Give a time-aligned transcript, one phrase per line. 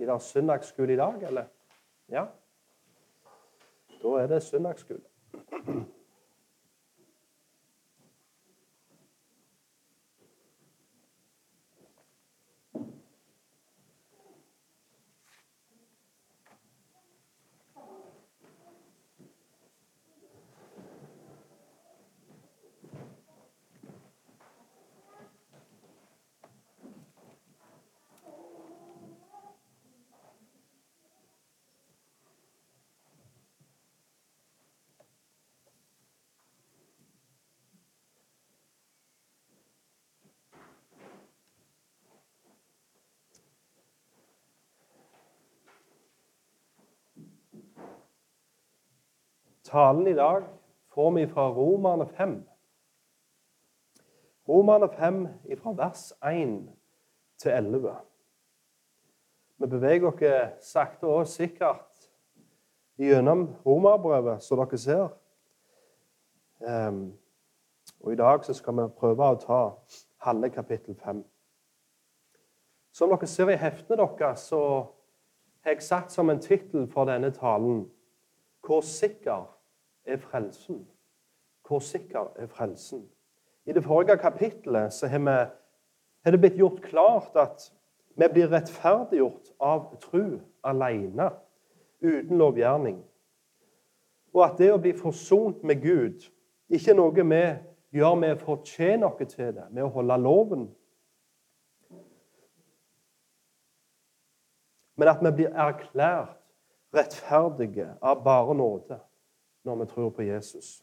[0.00, 1.48] Blir det søndagsskole i dag, eller?
[2.08, 2.22] Ja.
[4.02, 5.02] Da er det søndagsskole.
[49.70, 50.42] Talen i dag
[50.94, 52.44] får vi fra Romerne 5.
[54.48, 55.28] Romerne 5
[55.62, 56.70] fra vers 1
[57.38, 57.92] til 11.
[59.58, 62.08] Vi beveger oss sakte og sikkert
[62.98, 65.06] gjennom romerbrevet, som dere ser.
[66.58, 67.14] Um,
[68.00, 69.60] og I dag skal vi prøve å ta
[70.26, 71.22] halve kapittel 5.
[72.90, 74.64] Som dere ser i heftene deres, så
[75.62, 77.86] har jeg satt som en tittel for denne talen
[78.60, 79.59] 'Hvor sikker
[80.04, 80.88] er frelsen?
[81.66, 83.08] Hvor sikker er frelsen?
[83.66, 85.50] I det forrige kapittelet så har, vi,
[86.24, 87.72] har det blitt gjort klart at
[88.16, 91.30] vi blir rettferdiggjort av tro alene,
[92.02, 92.98] uten lovgjerning.
[94.34, 96.26] Og at det å bli forsont med Gud
[96.70, 97.44] ikke er noe vi
[98.00, 100.66] gjør med å fortjene noe til det, med å holde loven.
[104.98, 106.36] Men at vi blir erklært
[106.94, 108.98] rettferdige av bare nåde
[109.64, 110.82] når vi tror på Jesus.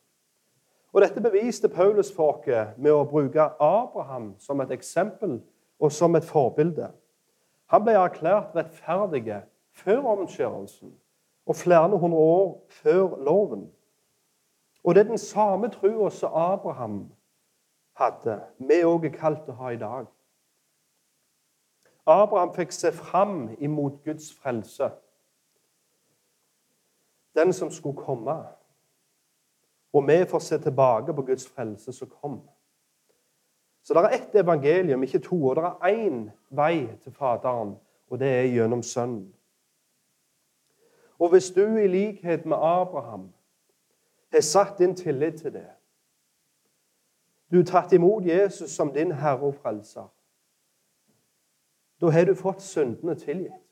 [0.94, 5.42] Og Dette beviste Paulus for oss med å bruke Abraham som et eksempel
[5.80, 6.92] og som et forbilde.
[7.68, 9.42] Han ble erklært rettferdig
[9.78, 10.94] før omskjærelsen
[11.48, 13.68] og flere hundre år før loven.
[14.84, 17.12] Og det er den samme trua som Abraham
[17.98, 20.08] hadde, vi òg er kalt å ha i dag.
[22.08, 24.92] Abraham fikk se fram imot Guds frelse,
[27.36, 28.38] den som skulle komme.
[29.94, 32.42] Og vi får se tilbake på Guds frelse som kom.
[33.84, 35.46] Så det er ett evangelium, ikke to.
[35.46, 37.76] Og det er én vei til Faderen,
[38.10, 39.34] og det er gjennom Sønnen.
[41.20, 43.34] Og hvis du i likhet med Abraham
[44.34, 45.70] har satt din tillit til det
[47.52, 50.14] Du har tatt imot Jesus som din Herre og Frelser.
[52.02, 53.64] Da har du fått syndene tilgitt.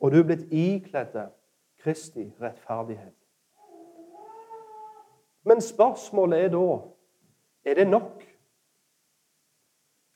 [0.00, 1.18] Og du er blitt ikledd
[1.82, 3.21] Kristi rettferdighet.
[5.44, 6.66] Men spørsmålet er da
[7.64, 8.22] er det nok.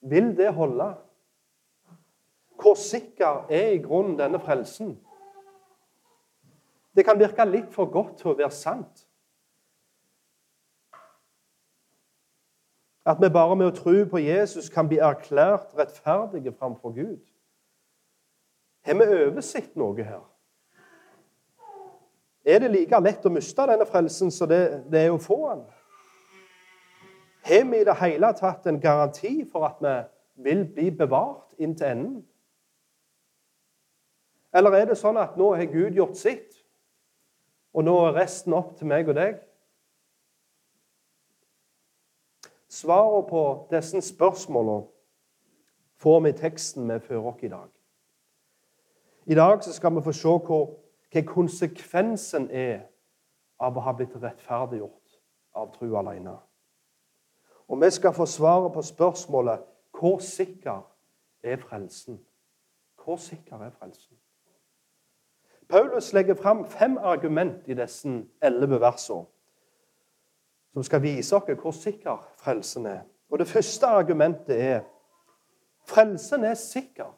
[0.00, 0.94] Vil det holde?
[2.60, 4.96] Hvor sikker er i grunnen denne frelsen?
[6.96, 9.02] Det kan virke litt for godt til å være sant.
[13.06, 17.20] At vi bare med å tro på Jesus kan bli erklært rettferdige framfor Gud.
[18.86, 20.24] Har vi oversett noe her?
[22.46, 25.64] Er det like lett å miste denne frelsen som det, det er å få den?
[27.46, 29.96] Har vi i det hele tatt en garanti for at vi
[30.46, 32.20] vil bli bevart inn til enden?
[34.54, 36.54] Eller er det sånn at nå har Gud gjort sitt,
[37.74, 39.42] og nå er resten opp til meg og deg?
[42.70, 43.42] Svaret på
[43.74, 44.86] disse spørsmålene
[45.98, 47.70] får vi i teksten vi fører oss i dag.
[49.26, 50.66] I dag skal vi få se hvor
[51.12, 52.86] hva konsekvensen er
[53.60, 55.18] av å ha blitt rettferdiggjort
[55.56, 56.36] av tro alene.
[57.68, 59.64] Og vi skal få svaret på spørsmålet
[59.96, 60.82] hvor sikker
[61.42, 62.20] er frelsen?
[63.04, 64.16] Hvor sikker er frelsen?
[65.68, 69.26] Paulus legger fram fem argument i disse elleve versene
[70.76, 73.00] som skal vise oss hvor sikker frelsen er.
[73.30, 74.80] Og Det første argumentet er
[75.88, 77.08] frelsen er sikker,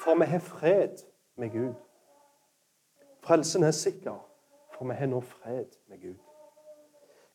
[0.00, 0.98] for vi har fred
[1.36, 1.74] med Gud.
[3.24, 4.30] Frelsen er sikker,
[4.76, 6.16] for vi har nå fred med Gud.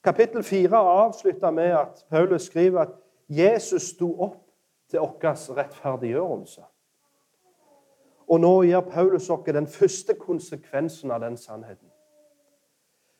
[0.04, 2.90] Kapittel 4 avslutter med at Paulus skriver at
[3.30, 4.46] Jesus sto opp
[4.90, 6.62] til vår rettferdiggjørelse.
[8.30, 11.90] Og nå gir Paulus oss den første konsekvensen av den sannheten.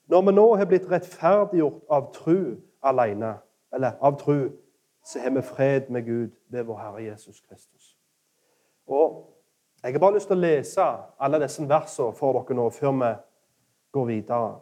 [0.08, 3.38] Når vi nå har blitt rettferdiggjort av tru alene,
[3.74, 4.50] eller av tru,
[5.06, 7.98] så har vi fred med Gud ved vår Herre Jesus Kristus.
[8.88, 9.34] Og
[9.84, 10.86] jeg har bare lyst til å lese
[11.20, 13.14] alle disse versene for dere nå, før vi
[13.96, 14.58] går videre.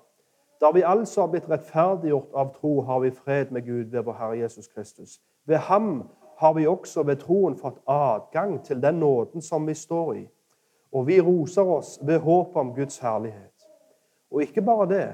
[0.61, 4.17] Da vi altså har blitt rettferdiggjort av tro, har vi fred med Gud ved vår
[4.17, 5.19] Herre Jesus Kristus.
[5.45, 10.13] Ved ham har vi også ved troen fått adgang til den nåden som vi står
[10.13, 10.25] i.
[10.93, 13.67] Og vi roser oss ved håp om Guds herlighet.
[14.31, 15.07] Og ikke bare det,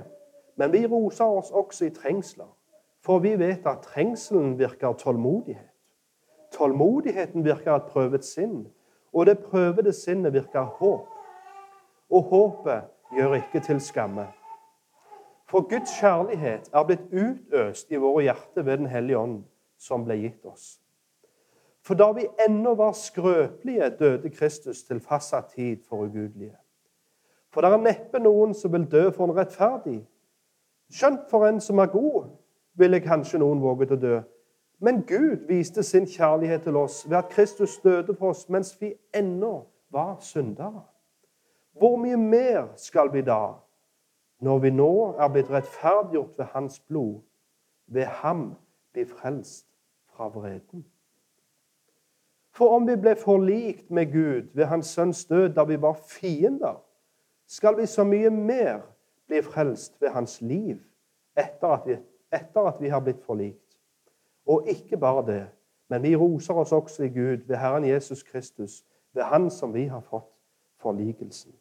[0.55, 2.50] men vi roser oss også i trengsler.
[3.03, 5.71] For vi vet at trengselen virker tålmodighet.
[6.53, 8.67] Tålmodigheten virker et prøvet sinn.
[9.13, 11.07] Og det prøvede sinnet virker håp.
[12.10, 14.27] Og håpet gjør ikke til skamme.
[15.50, 19.44] For Guds kjærlighet er blitt utøst i våre hjerter ved Den hellige ånd,
[19.77, 20.80] som ble gitt oss.
[21.83, 26.56] For da vi ennå var skrøpelige, døde Kristus til fastsatt tid for ugudelige.
[27.54, 30.00] For det er neppe noen som vil dø for en rettferdig.
[30.89, 32.31] Skjønt for en som er god,
[32.74, 34.21] ville kanskje noen våget å dø.
[34.83, 38.94] Men Gud viste sin kjærlighet til oss ved at Kristus døde for oss mens vi
[39.15, 40.81] ennå var syndere.
[41.71, 43.53] Hvor mye mer skal vi da,
[44.44, 47.21] når vi nå er blitt rettferdiggjort ved Hans blod,
[47.88, 48.56] ved ham
[48.94, 49.68] bli frelst
[50.12, 50.83] fra vreden.
[52.51, 56.83] For om vi ble forlikt med Gud ved Hans Sønns død da vi var fiender,
[57.47, 58.83] skal vi så mye mer
[59.27, 60.83] bli frelst ved Hans liv
[61.39, 61.97] etter at vi,
[62.36, 63.62] etter at vi har blitt forlikt.
[64.45, 65.47] Og ikke bare det,
[65.89, 69.85] men vi roser oss også i Gud ved Herren Jesus Kristus, ved Han som vi
[69.85, 70.29] har fått
[70.81, 71.53] forlikelsen.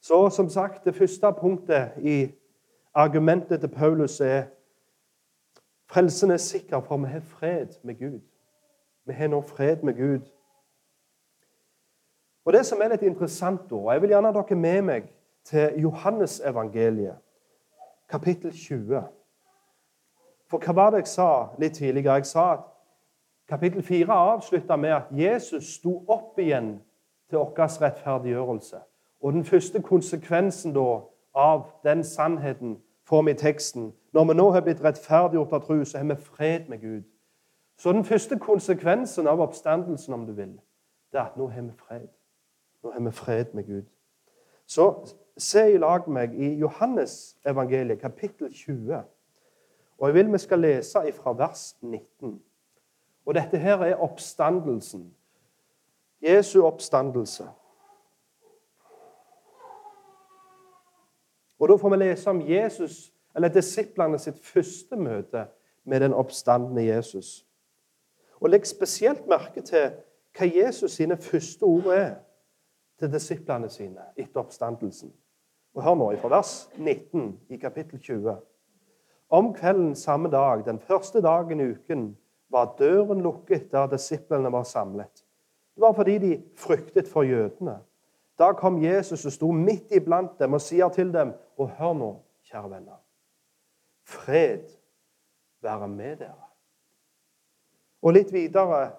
[0.00, 2.32] Så som sagt, det første punktet i
[2.94, 4.42] argumentet til Paulus er
[5.90, 8.20] frelsen er sikker, for vi har fred med Gud.
[9.04, 10.20] Vi har nå fred med Gud.
[12.44, 15.08] Og Det som er litt interessant, og jeg vil gjerne ha dere med meg
[15.44, 17.18] til Johannes evangeliet,
[18.08, 19.02] kapittel 20.
[20.50, 22.14] For hva var det jeg sa litt tidligere?
[22.20, 22.66] Jeg sa at
[23.48, 26.76] kapittel 4 avslutta med at Jesus sto opp igjen
[27.30, 28.80] til vår rettferdiggjørelse.
[29.20, 31.00] Og den første konsekvensen da,
[31.34, 33.92] av den sannheten får vi i teksten.
[34.12, 37.02] Når vi nå har blitt rettferdiggjort av tro, så har vi fred med Gud.
[37.78, 40.54] Så den første konsekvensen av oppstandelsen, om du vil,
[41.12, 42.08] det er at nå har vi fred.
[42.82, 43.84] Nå har vi fred med Gud.
[44.66, 45.06] Så
[45.38, 49.02] se i lag med meg i Johannes evangeliet, kapittel 20.
[49.98, 52.42] Og jeg vil vi skal lese fra vers 19.
[53.26, 55.14] Og dette her er oppstandelsen.
[56.22, 57.48] Jesu oppstandelse.
[61.58, 65.46] Og Da får vi lese om Jesus, eller disiplene sitt første møte
[65.84, 67.46] med den oppstandende Jesus.
[68.40, 69.90] Og Legg spesielt merke til
[70.36, 72.14] hva Jesus sine første ord er
[72.98, 75.12] til disiplene sine etter oppstandelsen.
[75.74, 78.36] Og Hør nå fra vers 19 i kapittel 20.
[79.28, 82.16] Om kvelden samme dag, den første dagen i uken,
[82.50, 85.24] var døren lukket der disiplene var samlet.
[85.74, 87.78] Det var fordi de fryktet for jødene.
[88.38, 92.10] Da kom Jesus og sto midt iblant dem og sier til dem, og hør nå,
[92.46, 93.00] kjære venner,
[94.04, 94.68] fred
[95.62, 96.46] være med dere.
[98.02, 98.90] Og litt videre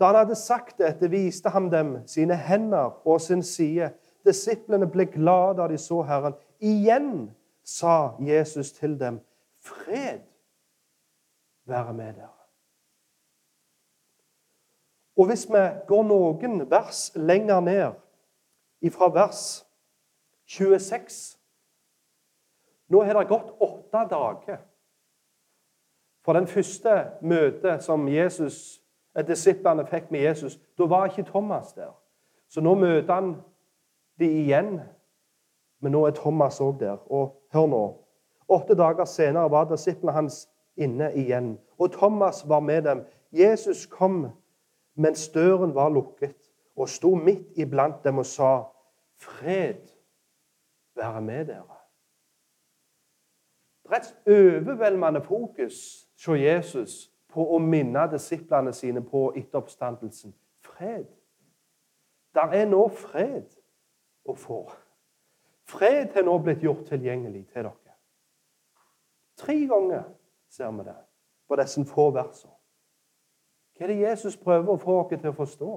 [0.00, 3.92] Da han hadde sagt dette, viste han dem sine hender og sin side.
[4.26, 6.34] Disiplene ble glade da de så Herren.
[6.58, 7.28] Igjen
[7.62, 9.20] sa Jesus til dem,
[9.62, 10.20] fred
[11.64, 12.28] være med dere.
[15.16, 17.92] Og hvis vi går noen vers lenger ned,
[18.82, 19.66] ifra vers
[20.46, 21.38] 26.
[22.88, 24.58] Nå har det gått åtte dager
[26.22, 28.80] fra den første møtet som Jesus,
[29.26, 30.58] disiplene fikk med Jesus.
[30.78, 31.92] Da var ikke Thomas der.
[32.48, 33.34] Så nå møter han
[34.20, 34.80] de igjen.
[35.80, 37.00] Men nå er Thomas òg der.
[37.10, 37.82] Og hør nå.
[38.52, 40.44] Åtte dager senere var disiplene hans
[40.76, 41.54] inne igjen.
[41.78, 43.04] Og Thomas var med dem.
[43.32, 44.26] Jesus kom
[44.94, 46.36] mens døren var lukket,
[46.76, 48.52] og sto midt iblant dem og sa
[49.22, 49.88] Fred
[50.96, 51.78] være med dere.
[53.88, 56.94] Det er overveldende fokus hos Jesus
[57.32, 60.34] på å minne disiplene sine på etteroppstandelsen.
[60.64, 61.06] Fred.
[62.34, 63.48] Der er nå fred
[64.24, 64.62] å få.
[65.68, 67.81] Fred har nå blitt gjort tilgjengelig til dere.
[69.42, 70.02] Tre ganger
[70.48, 70.96] ser vi det
[71.48, 72.52] på disse få versene.
[73.74, 75.70] Hva er det Jesus prøver å få dere til å forstå?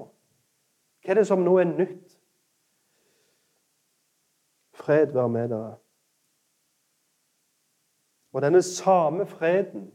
[1.02, 2.14] Hva er det som nå er nytt?
[4.76, 5.74] Fred være med dere.
[8.36, 9.88] Og denne samme freden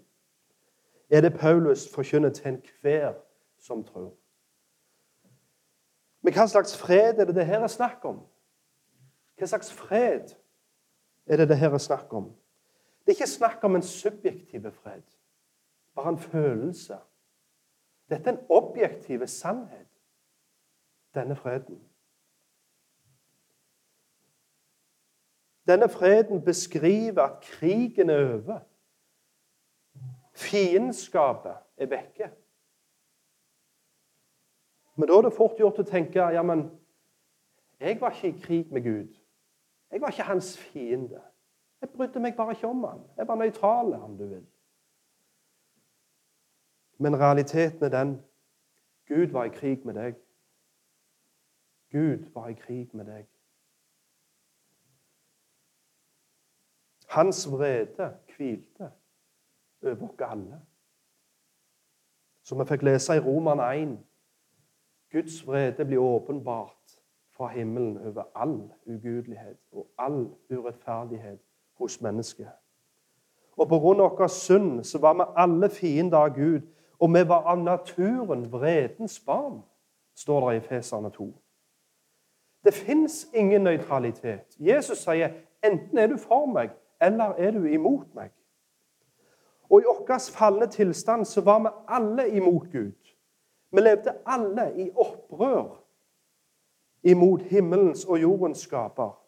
[1.10, 3.14] er det Paulus forkynner til enhver
[3.60, 4.12] som tror.
[6.22, 8.20] Men hva slags fred er det det her er snakk om?
[9.38, 10.36] Hva slags fred
[11.26, 12.34] er det det her er snakk om?
[13.02, 15.02] Det er ikke snakk om en subjektiv fred,
[15.96, 16.98] bare en følelse.
[18.10, 19.88] Dette er en objektiv sannhet,
[21.14, 21.82] denne freden.
[25.68, 28.60] Denne freden beskriver at krigen er over.
[30.34, 32.32] Fiendskapet er vekke.
[34.96, 36.66] Men da er det fort gjort å tenke ja, men
[37.80, 39.14] jeg var ikke i krig med Gud.
[39.92, 41.22] Jeg var ikke hans fiende.
[41.82, 43.00] Jeg brydde meg bare ikke om han.
[43.18, 44.48] Jeg var nøytral, om du vil.
[46.98, 48.22] Men realiteten er den
[49.08, 50.16] Gud var i krig med deg.
[51.92, 53.26] Gud var i krig med deg.
[57.10, 58.92] Hans vrede hvilte
[59.84, 60.62] over oss alle.
[62.44, 63.98] Som vi fikk lese i Roman 1.
[65.12, 66.96] Guds vrede blir åpenbart
[67.36, 71.42] fra himmelen over all ugudelighet og all urettferdighet
[71.82, 72.50] hos mennesket.
[73.58, 76.62] Og på grunn av vår synd så var vi alle fiender av Gud,
[77.00, 79.62] og vi var av naturen vredens barn,
[80.16, 81.28] står det i Feserne 2.
[82.64, 84.56] Det fins ingen nøytralitet.
[84.60, 85.34] Jesus sier
[85.66, 86.70] enten er du for meg,
[87.02, 88.30] eller er du imot meg.
[89.72, 92.98] Og i vår falne tilstand så var vi alle imot Gud.
[93.72, 95.80] Vi levde alle i opprør
[97.04, 99.21] imot himmelens og jordens skaper.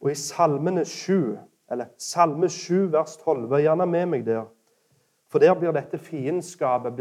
[0.00, 1.38] Og i Salmene 7,
[1.70, 4.46] eller Salme 7, vers 12 Vær gjerne med meg der.
[5.30, 6.96] For der blir dette fiendskapet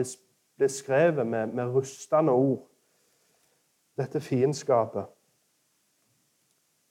[0.59, 2.67] beskrevet med, med rustende ord.
[3.97, 5.05] Dette fiendskapet.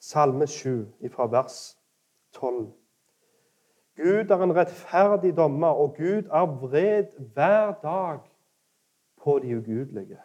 [0.01, 1.79] Salme 7, fra vers
[2.33, 2.73] 12.
[3.97, 8.19] Gud er en rettferdig dommer, og Gud er vred hver dag
[9.23, 10.19] på de ugudelige.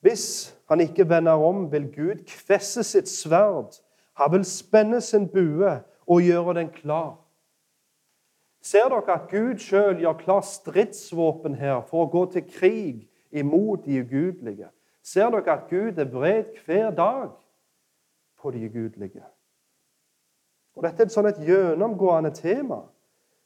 [0.00, 3.80] Hvis han ikke vender om, vil Gud kvesse sitt sverd.
[4.18, 5.70] Han vil spenne sin bue
[6.06, 7.18] og gjøre den klar.
[8.62, 13.86] Ser dere at Gud sjøl gjør klar stridsvåpen her for å gå til krig imot
[13.86, 14.72] de ugudelige?
[15.02, 17.30] Ser dere at Gud er vred hver dag
[18.42, 19.22] på de ugudelige?
[20.74, 22.82] Og Dette er et sånn et gjennomgående tema.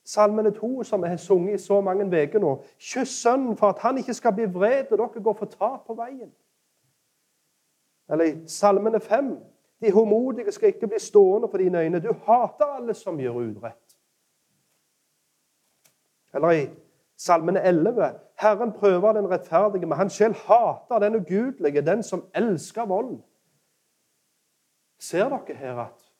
[0.05, 2.57] Salmene 2, som vi har sunget i så mange uker nå.
[2.81, 5.95] Kyss Sønnen for at han ikke skal bli vred og dere går for tap på
[6.01, 6.33] veien.
[8.11, 9.37] Eller i Salmene 5.
[9.83, 12.01] De homodige skal ikke bli stående for dine øyne.
[12.01, 13.97] Du hater alle som gjør urett.
[16.35, 16.71] Eller i
[17.17, 18.21] Salmene 11.
[18.39, 23.23] Herren prøver den rettferdige, men han selv hater den ugudelige, den som elsker vold.
[24.99, 26.13] Ser dere her at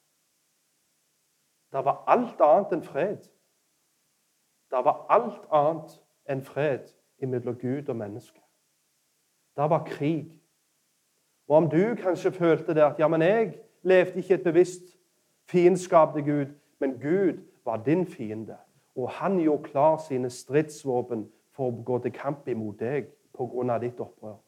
[1.73, 3.23] det var alt annet enn fred.
[4.71, 5.95] Det var alt annet
[6.29, 6.91] enn fred
[7.23, 8.41] mellom Gud og menneske.
[9.57, 10.42] Det var krig.
[11.53, 14.83] Og om du kanskje følte det at ja, men jeg levde ikke et bevisst
[15.45, 16.47] fiendskap til Gud,
[16.81, 18.57] men Gud var din fiende,
[18.97, 23.79] og han gjorde klar sine stridsvåpen for å gå til kamp imot deg pga.
[23.83, 24.39] ditt opprør.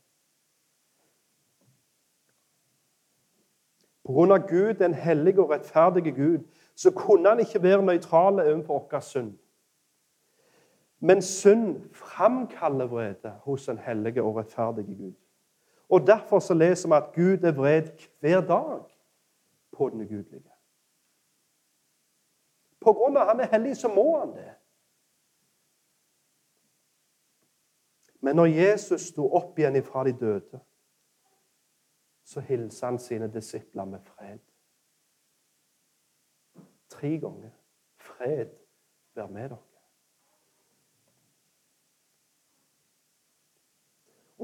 [4.09, 4.39] Pga.
[4.49, 6.39] Gud, den hellige og rettferdige Gud,
[6.75, 9.35] så kunne han ikke være nøytral overfor vår synd.
[11.01, 15.13] Men synd framkaller vrede hos en hellige og rettferdige Gud.
[15.95, 18.83] Og Derfor så leser vi at Gud er vred hver dag
[19.73, 20.51] på den ugudelige.
[22.81, 24.51] På grunn av at han er hellig, så må han det.
[28.21, 30.61] Men når Jesus sto opp igjen ifra de døde,
[32.25, 34.43] så hilste han sine disipler med fred.
[36.91, 37.55] Tre ganger.
[37.97, 38.51] Fred
[39.15, 39.74] være med dere.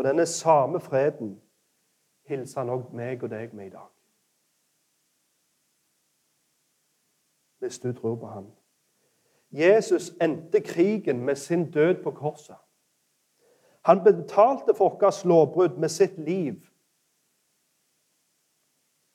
[0.00, 1.42] Og denne samme freden
[2.24, 3.88] hilser han òg meg og deg med i dag.
[7.60, 8.46] Hvis du tror på ham.
[9.52, 12.56] Jesus endte krigen med sin død på korset.
[13.84, 16.54] Han betalte for vårt lovbrudd med sitt liv.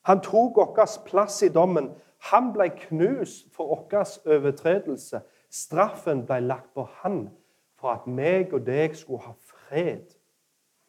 [0.06, 1.96] Han tok vår plass i dommen.
[2.30, 5.24] Han ble knust for vår overtredelse.
[5.50, 7.32] Straffen ble lagt på han
[7.74, 10.15] for at meg og deg skulle ha fred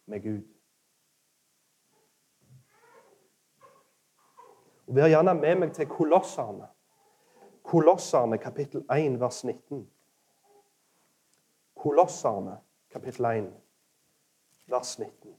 [0.06, 0.42] med Gud.
[4.86, 6.68] Og Vær gjerne med meg til Kolosserne.
[7.66, 9.88] Kolosserne kapittel 1, vers 19.
[11.74, 12.60] Kolosserne
[12.90, 13.50] kapittel 1,
[14.70, 15.34] vers 19.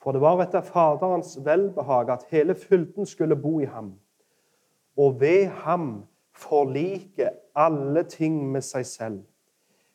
[0.00, 3.92] For det var etter Faderens velbehag at hele fylden skulle bo i ham,
[4.96, 6.06] og ved ham
[6.40, 9.20] forlike alle ting med seg selv,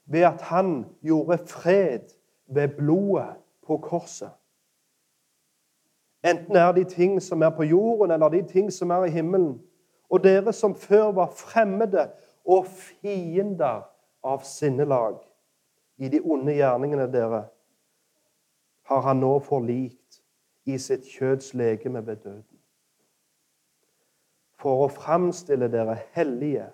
[0.06, 2.14] ved at han gjorde fred
[2.48, 3.36] ved blodet
[3.66, 4.30] på korset.
[6.26, 9.62] Enten er de ting som er på jorden, eller de ting som er i himmelen.
[10.10, 12.10] Og dere som før var fremmede
[12.46, 13.86] og fiender
[14.24, 15.18] av sinnelag
[15.98, 17.46] i de onde gjerningene dere,
[18.86, 20.22] har han nå forlikt
[20.66, 22.55] i sitt kjøds legeme ved døden.
[24.66, 26.72] For å framstille dere hellige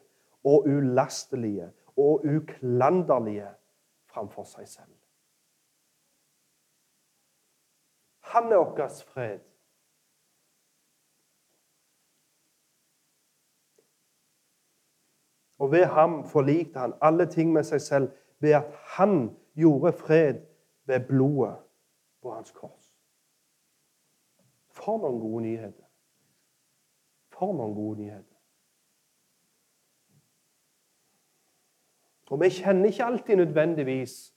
[0.47, 1.67] og ulastelige
[1.99, 3.49] og uklanderlige
[4.07, 4.93] framfor seg selv.
[8.31, 9.43] Han er vår fred.
[15.59, 20.39] Og ved ham forlikte han alle ting med seg selv ved at han gjorde fred
[20.87, 21.59] ved blodet
[22.23, 22.87] på hans kors.
[24.71, 25.80] For noen gode nyheter.
[27.41, 28.37] For noen gode nyheter.
[32.29, 34.33] Og vi kjenner ikke alltid nødvendigvis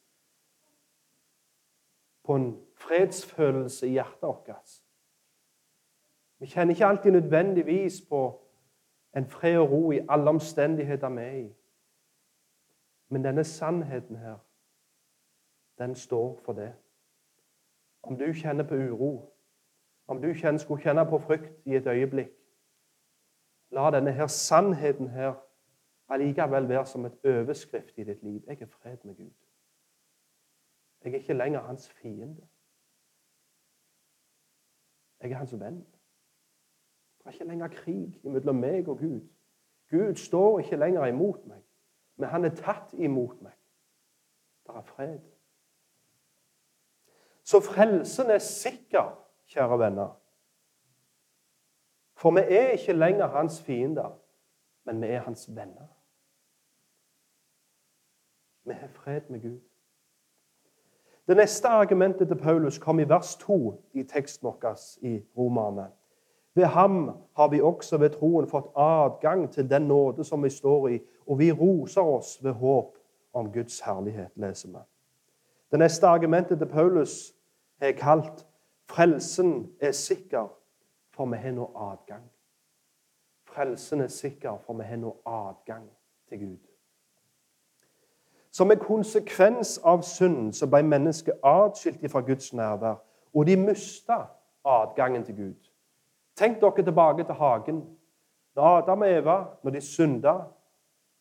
[2.25, 4.71] på en fredsfølelse i hjertet vårt.
[6.39, 8.23] Vi kjenner ikke alltid nødvendigvis på
[9.17, 11.53] en fred og ro i alle omstendigheter vi er i.
[13.09, 14.39] Men denne sannheten her,
[15.79, 16.73] den står for det.
[18.03, 19.35] Om du kjenner på uro,
[20.07, 22.44] om du skulle kjenne på frykt i et øyeblikk,
[23.75, 25.35] la denne her sannheten her
[26.09, 28.43] allikevel være som et overskrift i ditt liv.
[28.47, 29.31] Jeg er fred med Gud.
[31.04, 32.47] Jeg er ikke lenger hans fiende.
[35.21, 35.87] Jeg er hans venn.
[37.19, 39.21] Det er ikke lenger krig mellom meg og Gud.
[39.90, 41.62] Gud står ikke lenger imot meg,
[42.16, 43.52] men han er tatt imot meg.
[44.66, 45.21] Det er fred.
[47.45, 49.12] Så frelsen er sikker,
[49.47, 50.14] kjære venner.
[52.25, 54.19] For vi er ikke lenger hans fiender,
[54.85, 55.87] men vi er hans venner.
[58.64, 59.61] Vi har fred med Gud.
[61.28, 65.87] Det neste argumentet til Paulus kom i vers 2 i teksten vår i Romerne.
[66.54, 70.88] Ved ham har vi også ved troen fått adgang til den nåde som vi står
[70.88, 72.97] i, og vi roser oss ved håp
[73.33, 74.85] om Guds herlighet, leser vi.
[75.71, 77.35] Det neste argumentet til Paulus
[77.81, 78.47] er kalt
[78.88, 80.63] 'Frelsen er sikker,
[81.14, 82.30] for vi har nå adgang'.
[83.44, 85.90] Frelsen er sikker, for vi har nå adgang
[86.28, 86.59] til Gud.
[88.50, 92.94] Som en konsekvens av synden så ble mennesket atskilt fra Guds nærvær,
[93.35, 94.18] og de mista
[94.64, 95.70] adgangen til Gud.
[96.37, 97.85] Tenk dere tilbake til hagen.
[98.57, 100.35] Da Adam og Eva når de synda,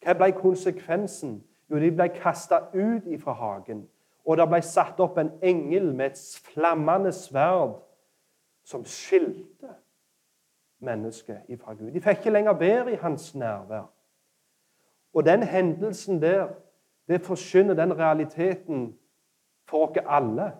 [0.04, 1.44] hva ble konsekvensen?
[1.70, 3.88] Jo, de ble kasta ut fra hagen.
[4.26, 7.80] Og det ble satt opp en engel med et flammende sverd
[8.64, 9.74] som skilte
[10.84, 11.92] mennesket ifra Gud.
[11.92, 13.90] De fikk ikke lenger være i hans nærvær.
[15.14, 16.48] Og den hendelsen der
[17.08, 19.00] det forsyner den realiteten
[19.68, 20.54] for oss alle.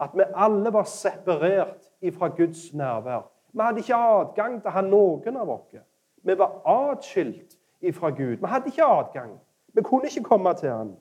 [0.00, 3.30] At vi alle var separert ifra Guds nærvær.
[3.52, 5.76] Vi hadde ikke adgang til han noen av oss.
[6.22, 8.36] Vi var atskilt ifra Gud.
[8.36, 9.40] Vi hadde ikke adgang.
[9.74, 10.96] Vi kunne ikke komme til Han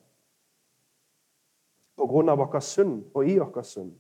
[1.97, 3.91] på grunn av vår synd og i vår synd.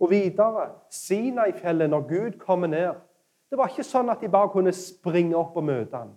[0.00, 2.94] Og videre, Sinai-fjellet, når Gud kommer ned
[3.50, 6.14] Det var ikke sånn at de bare kunne springe opp og møte ham.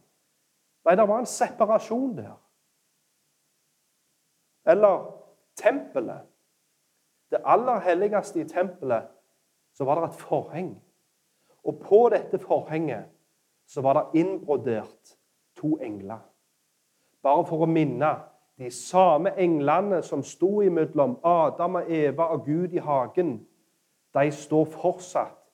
[0.87, 2.35] Nei, det var en separasjon der.
[4.67, 5.03] Eller
[5.59, 6.25] tempelet.
[7.31, 9.09] Det aller helligste i tempelet,
[9.75, 10.71] så var det et forheng.
[11.67, 13.11] Og på dette forhenget
[13.67, 15.17] så var det innbrodert
[15.59, 16.23] to engler.
[17.23, 18.13] Bare for å minne
[18.57, 23.35] de samme englene som sto imellom Adam og Eva og Gud i hagen,
[24.15, 25.46] de står fortsatt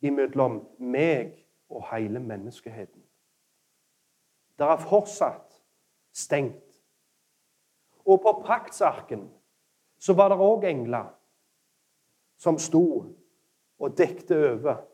[0.00, 1.34] imellom meg
[1.68, 3.02] og hele menneskeheten.
[4.58, 5.60] Det er fortsatt
[6.16, 6.66] stengt
[8.06, 9.26] og på paktsarken
[9.98, 11.08] så var det òg engler
[12.38, 12.86] som sto
[13.78, 14.84] og dekte over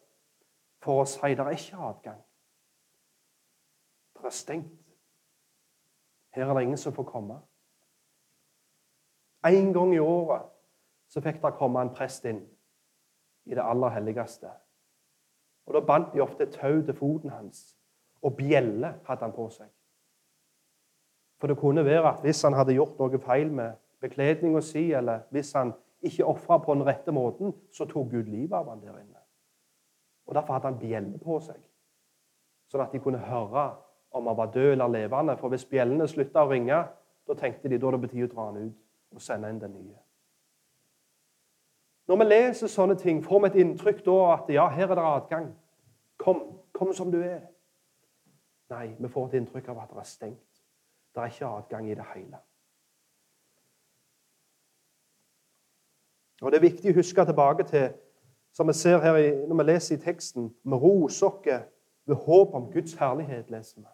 [0.83, 2.23] for å si det er ikke adgang.
[4.17, 4.79] Det er stengt.
[6.33, 7.37] Her er det ingen som får komme.
[9.45, 10.49] En gang i året
[11.13, 12.41] så fikk det komme en prest inn
[13.45, 14.49] i det aller helligste.
[15.67, 17.77] Og Da bandt de ofte et tau til foten hans,
[18.23, 19.69] og bjelle hadde han på seg.
[21.41, 25.25] For det kunne være at hvis han hadde gjort noe feil med bekledninga si, eller
[25.31, 25.73] hvis han
[26.03, 29.19] ikke ofra på den rette måten, så tok Gud livet av han der inne.
[30.27, 31.59] Og Derfor hadde han bjelle på seg,
[32.71, 33.73] sånn at de kunne høre
[34.13, 35.37] om han var død eller levende.
[35.37, 36.79] For hvis bjellene slutta å ringe,
[37.29, 39.99] da tenkte de da det betyr å dra han ut og sende inn den nye.
[42.13, 45.05] Når vi leser sånne ting, får vi et inntrykk da at ja, her er det
[45.09, 45.47] adgang.
[46.21, 46.43] Kom,
[46.77, 47.47] kom som du er.
[48.69, 50.61] Nei, vi får et inntrykk av at det er stengt.
[51.15, 52.43] Det er ikke adgang i det hele.
[56.43, 57.89] Og Det er viktig å huske tilbake til,
[58.53, 62.69] som vi ser her i, når vi leser i teksten, med oss ved håp om
[62.75, 63.89] Guds herlighet, leser vi.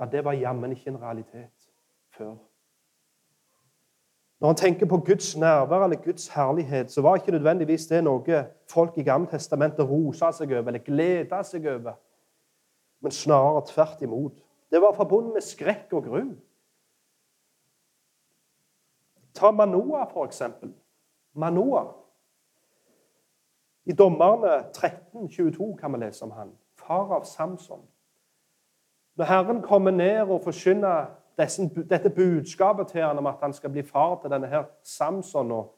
[0.00, 1.68] Ja, det var jammen ikke en realitet
[2.16, 2.38] før.
[4.40, 8.44] Når han tenker på Guds nærvær eller Guds herlighet, så var ikke nødvendigvis det noe
[8.70, 11.98] folk i Gamle testamentet rosa seg over eller gleda seg over.
[13.02, 14.32] men snarere tvert imot.
[14.70, 16.34] Det var forbundet med skrekk og gru.
[19.34, 20.74] Ta Manoa, for eksempel.
[21.32, 21.86] Manoa.
[23.84, 26.52] I Dommerne 13, 22 kan vi lese om han.
[26.74, 27.80] Far av Samson.
[29.16, 31.06] Når Herren kommer ned og forkynner
[31.90, 35.76] dette budskapet til han om at han skal bli far til denne her Samson, og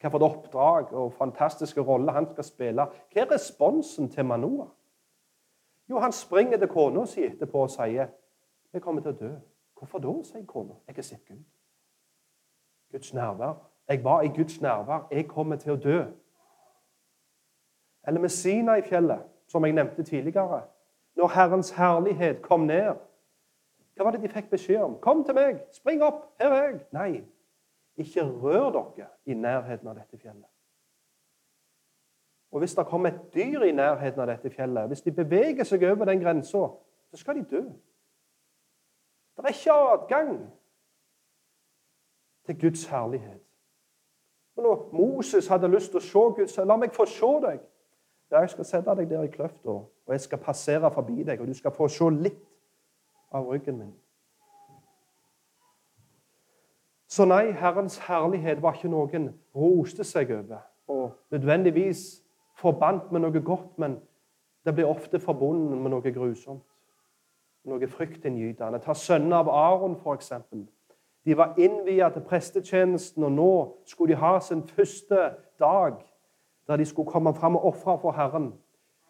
[0.00, 4.66] hva for et oppdrag og fantastiske rolle han skal spille, hva er responsen til Manoa?
[5.88, 8.06] Jo, han springer til kona si etterpå og sier
[8.72, 9.40] 'Jeg kommer til å dø'.
[9.78, 10.74] Hvorfor da, sier kona.
[10.86, 11.44] 'Jeg har sett Gud'.
[12.92, 13.54] Guds nærvær.
[13.88, 15.06] Jeg var i Guds nærvær.
[15.10, 16.04] Jeg kommer til å dø.
[18.06, 20.62] Eller med Sina i fjellet, som jeg nevnte tidligere.
[21.16, 22.94] Når Herrens herlighet kom ned,
[23.94, 24.98] hva var det de fikk beskjed om?
[25.00, 25.60] 'Kom til meg!
[25.72, 26.34] Spring opp!
[26.40, 27.24] Her er jeg!' Nei,
[27.96, 30.50] ikke rør dere i nærheten av dette fjellet.
[32.50, 35.82] Og hvis det kommer et dyr i nærheten av dette fjellet, hvis de beveger seg
[35.90, 36.68] over den grensa,
[37.10, 37.62] så skal de dø.
[39.36, 40.52] Det er ikke adgang
[42.46, 43.42] til Guds herlighet.
[44.56, 47.58] Og når Moses hadde lyst til å se Gud, så la meg få se deg.
[48.30, 49.70] Ja, jeg skal sette deg der i kløfta,
[50.06, 52.53] og jeg skal passere forbi deg, og du skal få se litt
[53.34, 53.94] av ryggen min.
[57.08, 62.22] Så nei, Herrens herlighet var ikke noen roste seg over og nødvendigvis
[62.58, 63.98] forbandt med noe godt, men
[64.64, 66.64] det blir ofte forbundet med noe grusomt.
[67.64, 68.80] Noe fryktinngytende.
[68.84, 70.32] Ta sønnene av Aron, f.eks.
[71.24, 73.52] De var innviet til prestetjenesten, og nå
[73.88, 75.96] skulle de ha sin første dag
[76.66, 78.52] der de skulle komme fram og ofre for Herren.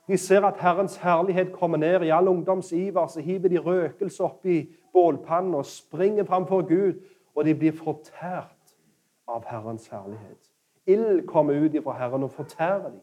[0.09, 3.07] De ser at Herrens herlighet kommer ned i all ungdomsiver.
[3.07, 7.01] Så hiver de røkelse oppi bålpannen og springer framfor Gud.
[7.35, 8.77] Og de blir fortært
[9.29, 10.51] av Herrens herlighet.
[10.87, 13.01] Ild kommer ut ifra Herren og fortærer dem.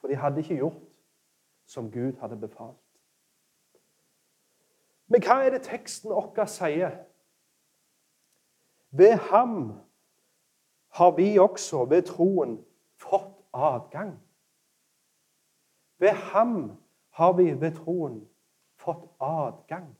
[0.00, 0.82] For de hadde ikke gjort
[1.66, 2.76] som Gud hadde befalt.
[5.06, 7.09] Men hva er det teksten vår sier?
[8.90, 9.80] Ved ham
[10.88, 12.64] har vi også ved troen
[12.96, 14.18] fått adgang.
[15.98, 16.76] Ved ham
[17.10, 18.28] har vi ved troen
[18.76, 19.96] fått adgang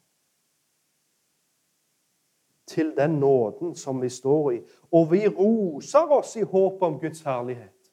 [2.66, 4.61] til den nåden som vi står i.
[4.92, 7.92] Og vi roser oss i håp om Guds herlighet.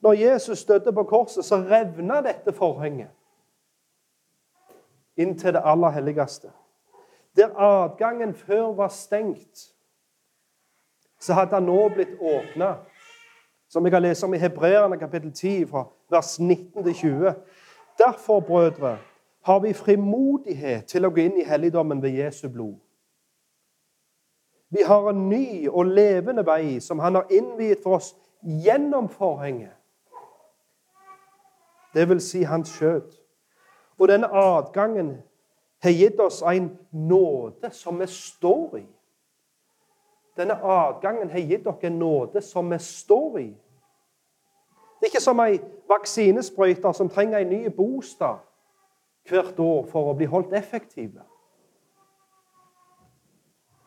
[0.00, 3.10] Når Jesus døde på korset, så revna dette forhenget
[5.20, 6.52] inn til det aller helligste.
[7.36, 9.74] Der adgangen før var stengt,
[11.20, 12.74] så hadde han nå blitt åpna.
[13.68, 17.34] Som jeg kan lese om i Hebreerne kapittel 10, fra vers 19 til 20.
[17.98, 18.98] Derfor, brødre,
[19.42, 22.76] har vi frimodighet til å gå inn i helligdommen ved Jesu blod.
[24.70, 28.12] Vi har en ny og levende vei som han har innviet for oss
[28.42, 29.74] gjennom forhenget.
[31.94, 33.16] Det vil si hans skjød.
[33.98, 35.16] Og denne adgangen
[35.82, 38.86] har gitt oss en nåde som vi står i.
[40.36, 43.48] Denne adgangen har gitt dere nåde som vi står i.
[45.00, 48.42] Det er ikke som ei vaksinesprøyter som trenger en ny bostad
[49.28, 51.24] hvert år for å bli holdt effektive.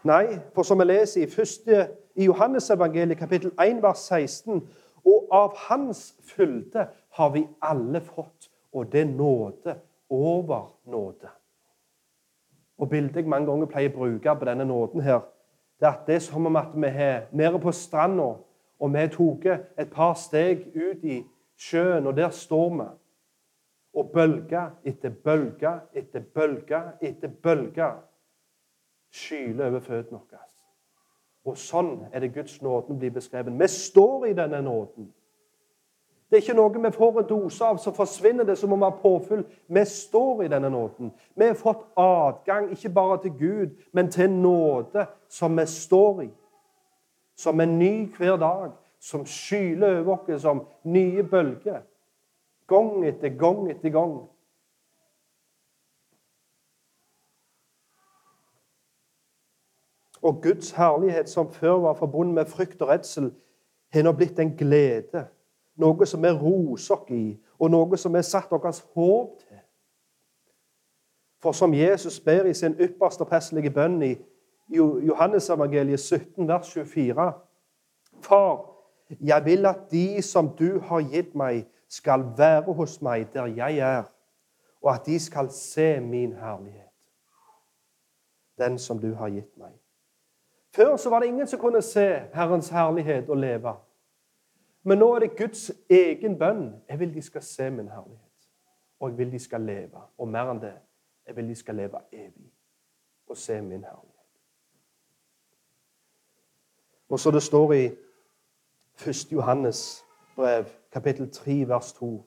[0.04, 4.66] Nei, for som vi leser i, første, i Johannesevangeliet kapittel 1, vers 16
[5.04, 9.76] Og av Hans fylde har vi alle fått, og det nåde
[10.10, 11.30] over nåde.
[12.78, 15.22] Og bildet jeg mange ganger pleier å bruke på denne nåden, her,
[15.80, 18.36] det er at det er som om at vi er nede på stranda,
[18.80, 21.22] og vi tatt et par steg ut i
[21.58, 22.88] sjøen, og der står vi.
[23.94, 27.92] Og bølge etter bølge etter bølge etter bølge
[29.14, 30.48] skyler over føttene våre.
[31.46, 33.54] Og sånn er det Guds nåden blir beskrevet.
[33.60, 35.12] Vi står i denne nåden.
[36.34, 38.88] Det er ikke noe vi får en dose av, så forsvinner det som om vi
[38.88, 39.44] har påfyll.
[39.70, 41.12] Vi står i denne nåden.
[41.38, 46.30] Vi har fått adgang ikke bare til Gud, men til nåde som vi står i.
[47.38, 51.84] Som er ny hver dag, som skyler over oss som nye bølger.
[52.68, 54.18] Gang etter gang etter gang.
[60.24, 63.30] Og Guds herlighet, som før var forbundet med frykt og redsel,
[63.94, 65.28] har nå blitt en glede
[65.76, 67.24] noe som vi roser i,
[67.60, 69.60] og noe som har satt vårt håp til.
[71.44, 74.14] For som Jesus ber i sin ypperste prestelige bønn i
[74.72, 77.34] Johannesevangeliet 17, vers 24
[78.24, 78.70] Far,
[79.20, 83.78] jeg vil at de som du har gitt meg, skal være hos meg der jeg
[83.78, 84.04] er,
[84.82, 86.90] og at de skal se min herlighet,
[88.58, 89.76] den som du har gitt meg.
[90.76, 93.76] Før så var det ingen som kunne se Herrens herlighet og leve.
[94.84, 96.82] Men nå er det Guds egen bønn.
[96.90, 98.50] Jeg vil de skal se min herlighet.
[99.00, 100.02] Og jeg vil de skal leve.
[100.18, 100.74] Og mer enn det,
[101.28, 102.52] jeg vil de skal leve evig
[103.28, 104.10] og se min herlighet.
[107.10, 107.86] Og så det står i
[109.08, 109.32] 1.
[109.32, 112.26] Johannes brev, kapittel 3, vers 2.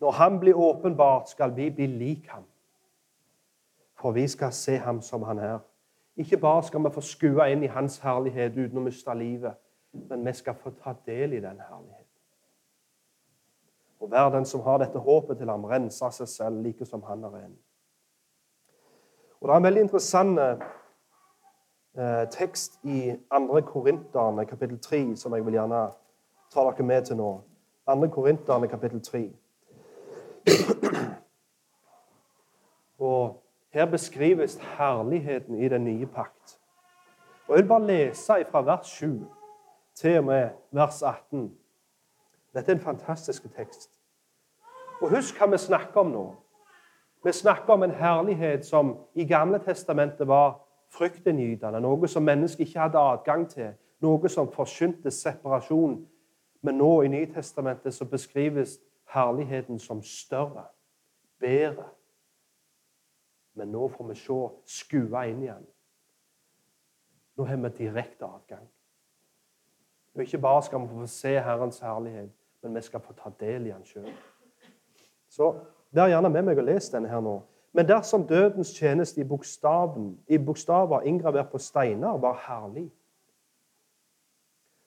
[0.00, 2.44] Når han blir åpenbart, skal vi bli lik ham.
[3.94, 5.58] For vi skal se ham som han er.
[6.16, 9.54] Ikke bare skal vi få skue inn i hans herlighet uten å miste livet,
[10.08, 12.04] men vi skal få ta del i den herligheten.
[14.00, 17.24] Og hver den som har dette håpet til ham, renser seg selv like som han
[17.24, 17.56] er ren.
[19.40, 23.60] Og Det er en veldig interessant eh, tekst i 2.
[23.60, 25.90] Korinterne, kapittel 3, som jeg vil gjerne
[26.50, 27.40] ta dere med til nå.
[27.86, 28.08] 2.
[28.14, 29.32] Korinterne, kapittel 3.
[32.98, 36.60] Og her beskrives herligheten i den nye pakt.
[37.48, 39.26] Og Jeg vil bare lese fra vers 7
[40.00, 41.56] til og med vers 18.
[42.54, 43.90] Dette er en fantastisk tekst.
[45.02, 46.24] Og Husk hva vi snakker om nå.
[47.24, 50.60] Vi snakker om en herlighet som i Gamle testamentet var
[50.94, 55.98] fryktinngytende, noe som mennesket ikke hadde adgang til, noe som forsynte separasjon.
[56.62, 58.78] Men nå i Nytestamentet så beskrives
[59.14, 60.64] herligheten som større,
[61.40, 61.90] bedre,
[63.54, 65.64] men nå får vi se, skue inn igjen.
[67.38, 68.66] Nå har vi direkte adgang.
[70.18, 72.30] Og Ikke bare skal vi få se Herrens herlighet,
[72.62, 74.08] men vi skal få ta del i han sjøl.
[75.28, 75.54] Så
[75.90, 77.36] vær gjerne med meg og les denne her nå.
[77.72, 79.24] Men dersom dødens tjeneste i,
[80.34, 82.90] i bokstaver inngravert på steiner var herlig,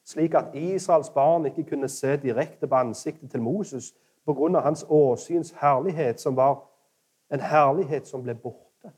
[0.06, 3.94] slik at Israels barn ikke kunne se direkte på ansiktet til Moses
[4.26, 4.60] pga.
[4.60, 6.60] hans åsyns herlighet, som var
[7.32, 8.92] en herlighet som ble borte.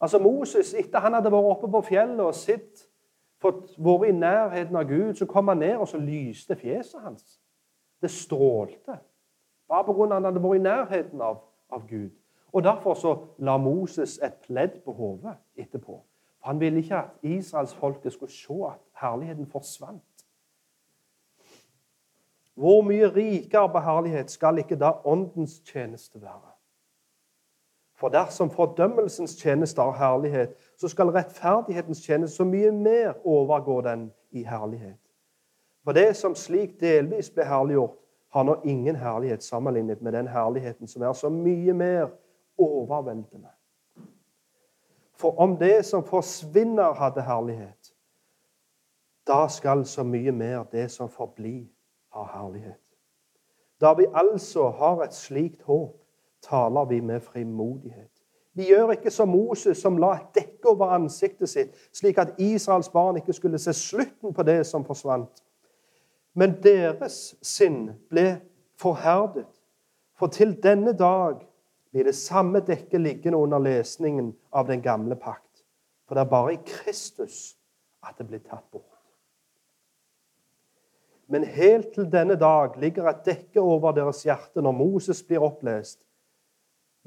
[0.00, 2.87] Altså Moses, etter han hadde vært oppe på fjellet og sett,
[3.42, 7.40] fått vært i nærheten av Gud, så kom han ned, og så lyste fjeset hans.
[8.02, 8.98] Det strålte.
[9.68, 10.04] Bare pga.
[10.04, 12.10] at han hadde vært i nærheten av, av Gud.
[12.52, 16.02] Og Derfor så la Moses et pledd på hodet etterpå.
[16.38, 20.02] For Han ville ikke at israelsfolket skulle se at herligheten forsvant.
[22.54, 26.54] Hvor mye rikere på herlighet skal ikke da åndens tjeneste være?
[27.94, 34.12] For dersom fordømmelsens tjeneste har herlighet, så skal rettferdighetens tjeneste så mye mer overgå den
[34.30, 35.00] i herlighet.
[35.84, 37.96] For det som slik delvis ble herliggjort,
[38.28, 42.10] har nå ingen herlighet sammenlignet med den herligheten som er så mye mer
[42.58, 43.48] overveldende.
[45.16, 47.94] For om det som forsvinner, hadde herlighet,
[49.26, 51.66] da skal så mye mer det som forblir,
[52.12, 52.84] ha herlighet.
[53.80, 55.96] Da vi altså har et slikt håp,
[56.42, 58.17] taler vi med frimodighet.
[58.58, 62.88] Vi gjør ikke som Moses, som la et dekke over ansiktet sitt, slik at Israels
[62.90, 65.44] barn ikke skulle se slutten på det som forsvant.
[66.34, 68.40] Men deres sinn ble
[68.78, 69.46] forherdet.
[70.18, 71.44] For til denne dag
[71.92, 75.62] blir det samme dekket liggende under lesningen av den gamle pakt.
[76.08, 77.54] For det er bare i Kristus
[78.02, 78.84] at det blir tatt bort.
[81.30, 86.00] Men helt til denne dag ligger et dekke over deres hjerte når Moses blir opplest.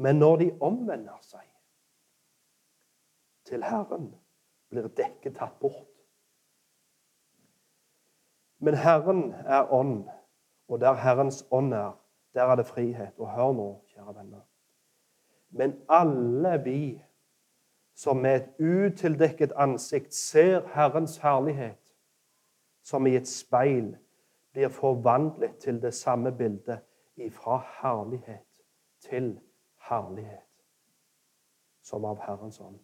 [0.01, 1.45] Men når de omvender seg
[3.45, 4.07] til Herren,
[4.71, 5.91] blir dekket tatt bort.
[8.65, 10.07] Men Herren er ånd,
[10.71, 11.91] og der Herrens ånd er,
[12.33, 13.19] der er det frihet.
[13.19, 14.41] Og hør nå, kjære venner.
[15.49, 16.81] Men alle vi
[17.93, 21.93] som med et utildekket ansikt ser Herrens herlighet,
[22.81, 23.93] som i et speil
[24.55, 26.81] blir forvandlet til det samme bildet,
[27.21, 28.63] ifra herlighet
[29.05, 29.50] til herlighet
[29.91, 30.47] herlighet
[31.83, 32.79] som av Herrens ånd.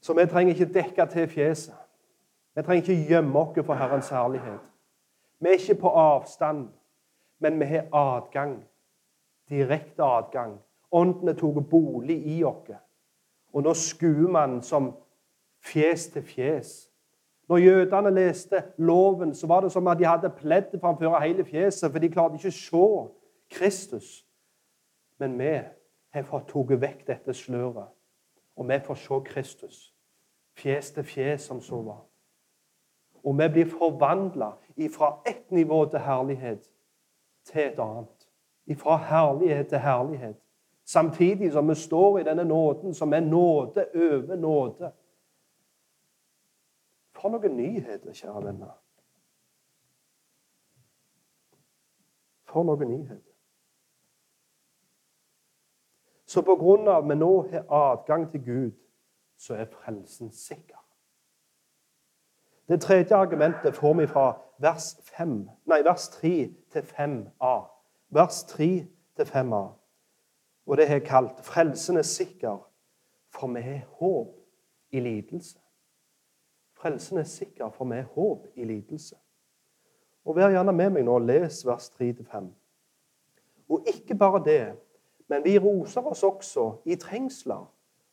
[0.00, 1.76] Så vi trenger ikke dekke til fjeset.
[2.56, 4.60] Vi trenger ikke gjemme oss for Herrens herlighet.
[5.40, 6.68] Vi er ikke på avstand,
[7.38, 8.64] men vi har adgang.
[9.48, 10.58] Direkte adgang.
[10.92, 12.72] Ånden er tatt bolig i oss.
[13.52, 14.92] Og nå skuer man som
[15.64, 16.90] fjes til fjes.
[17.48, 21.90] Når jødene leste loven, så var det som at de hadde pledd framfor hele fjeset,
[21.90, 22.90] for de klarte ikke å se
[23.50, 24.10] Kristus.
[25.20, 25.60] Men vi
[26.10, 27.90] har fått tatt vekk dette sløret,
[28.56, 29.80] og vi får se Kristus.
[30.56, 32.00] Fjes til fjes, som så var.
[33.20, 34.54] Og vi blir forvandla
[34.96, 36.70] fra ett nivå til herlighet
[37.44, 38.28] til et annet.
[38.80, 40.36] Fra herlighet til herlighet.
[40.84, 44.92] Samtidig som vi står i denne nåden, som er nåde over nåde.
[47.12, 48.72] For noen nyheter, kjære venner.
[52.48, 53.29] For noen nyheter.
[56.30, 58.74] Så på grunn av at vi nå har adgang til Gud,
[59.38, 60.78] så er frelsen sikker.
[62.70, 64.26] Det tredje argumentet får vi fra
[64.62, 65.32] vers, 5,
[65.66, 66.30] nei, vers 3
[66.70, 67.54] til 5a.
[68.14, 68.68] Vers 3
[69.18, 69.62] til 5a.
[70.66, 72.58] Og det har kalt 'Frelsen er sikker,
[73.34, 74.36] for vi har håp
[74.90, 75.58] i lidelse'.
[76.72, 79.16] Frelsen er sikker, for vi har håp i lidelse.
[80.24, 82.54] Og Vær gjerne med meg nå og les vers 3-5.
[83.68, 84.76] Og ikke bare det,
[85.30, 87.62] men vi roser oss også i trengsler,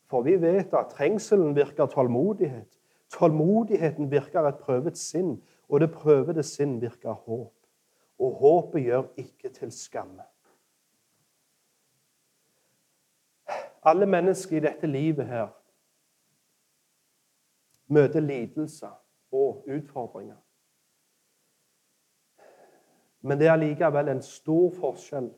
[0.06, 2.69] for vi vet at trengselen virker tålmodighet.
[3.10, 7.53] Tålmodigheten virker et prøvet sinn, og det prøvede sinn virker håp.
[8.19, 10.23] Og håpet gjør ikke til skamme.
[13.84, 15.49] Alle mennesker i dette livet her
[17.88, 18.93] møter lidelser
[19.32, 20.38] og utfordringer.
[23.21, 25.32] Men det er likevel en stor forskjell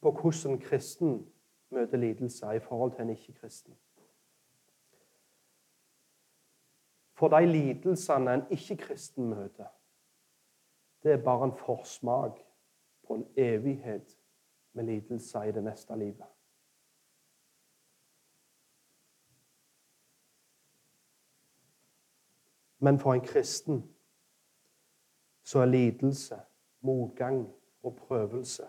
[0.00, 1.32] på hvordan kristen
[1.70, 3.78] møter lidelser i forhold til en ikke-kristen.
[7.12, 9.66] For de lidelsene en ikke-kristen møter,
[11.02, 12.38] det er bare en forsmak
[13.06, 14.18] på en evighet
[14.72, 16.26] med lidelser i det neste livet.
[22.78, 23.96] Men for en kristen
[25.42, 26.40] så er lidelse,
[26.80, 28.68] motgang og prøvelse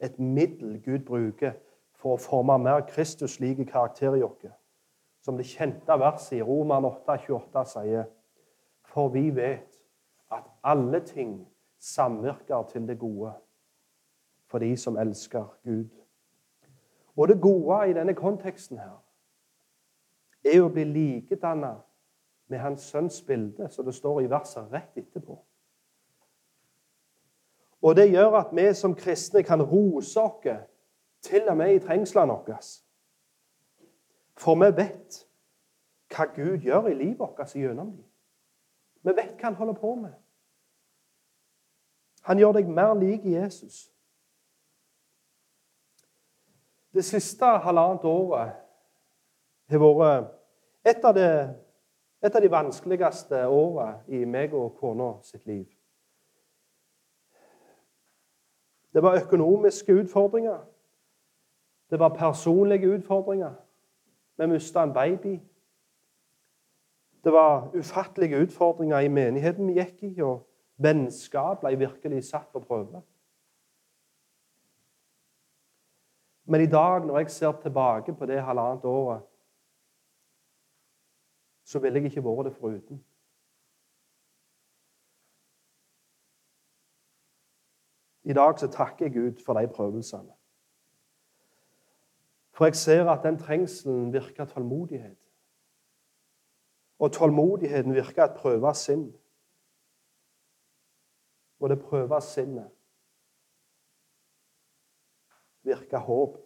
[0.00, 1.52] et middel Gud bruker
[1.98, 4.46] for å forme mer Kristus-like karakter i oss
[5.28, 8.06] som det kjente verset i Roman 8,28 sier.
[8.88, 9.74] For vi vet
[10.32, 11.42] at alle ting
[11.78, 13.34] samvirker til det gode
[14.48, 15.90] for de som elsker Gud.
[17.16, 18.96] Og det gode i denne konteksten her
[20.46, 21.74] er å bli likedanna
[22.48, 25.36] med hans sønns bilde, som det står i verset rett etterpå.
[27.82, 30.46] Og det gjør at vi som kristne kan rose oss,
[31.22, 32.58] til og med i trengslene våre.
[34.38, 35.24] For vi vet
[36.14, 38.04] hva Gud gjør i livet vårt gjennom dem.
[39.02, 40.14] Vi vet hva han holder på med.
[42.22, 43.88] Han gjør deg mer lik Jesus.
[46.94, 48.54] Det siste halvannet året
[49.68, 50.34] har vært
[50.88, 55.66] et av, de vanskeligste årene i meg og kona sitt liv.
[58.92, 60.58] Det var økonomiske utfordringer.
[61.90, 63.54] Det var personlige utfordringer.
[64.36, 65.40] Vi mista en baby.
[67.24, 70.46] Det var ufattelige utfordringer i menigheten vi gikk i, og
[70.76, 73.02] vennskap ble virkelig satt på prøve.
[76.48, 79.20] Men i dag, når jeg ser tilbake på det halvannet året,
[81.64, 83.02] så ville jeg ikke vært det foruten.
[88.28, 90.34] I dag så takker jeg Gud for de prøvelsene.
[92.52, 95.18] For jeg ser at den trengselen virker tålmodighet.
[96.98, 99.14] Og tålmodigheten virker et prøve sinn.
[101.60, 102.68] Og det prøve sinnet
[105.62, 106.36] virker håp.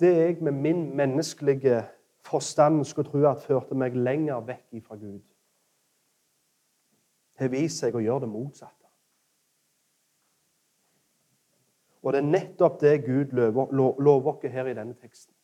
[0.00, 1.82] Det jeg med min menneskelige
[2.20, 5.20] forstand skulle tro at førte meg lenger vekk fra Gud,
[7.36, 8.79] har vist seg å gjøre det motsatte.
[12.02, 13.34] Og det er nettopp det Gud
[14.00, 15.34] lover oss her i denne teksten.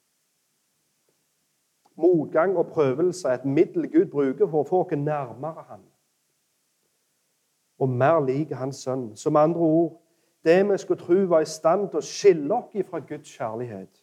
[1.96, 5.84] Motgang og prøvelse er et middel Gud bruker for å få oss nærmere Han.
[7.78, 9.16] Og mer lik Hans sønn.
[9.16, 9.94] Som andre ord
[10.44, 14.02] det vi skulle tro var i stand til å skille oss fra Guds kjærlighet,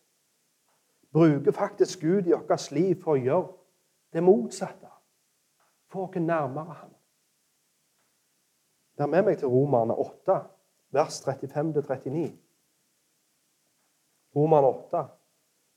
[1.14, 3.54] bruker faktisk Gud i vårt liv for å gjøre
[4.14, 4.90] det motsatte.
[5.88, 6.92] Få oss nærmere Han.
[8.98, 10.40] Vær med meg til Romerne 8,
[10.94, 12.43] vers 35-39.
[14.36, 15.10] Roman 8,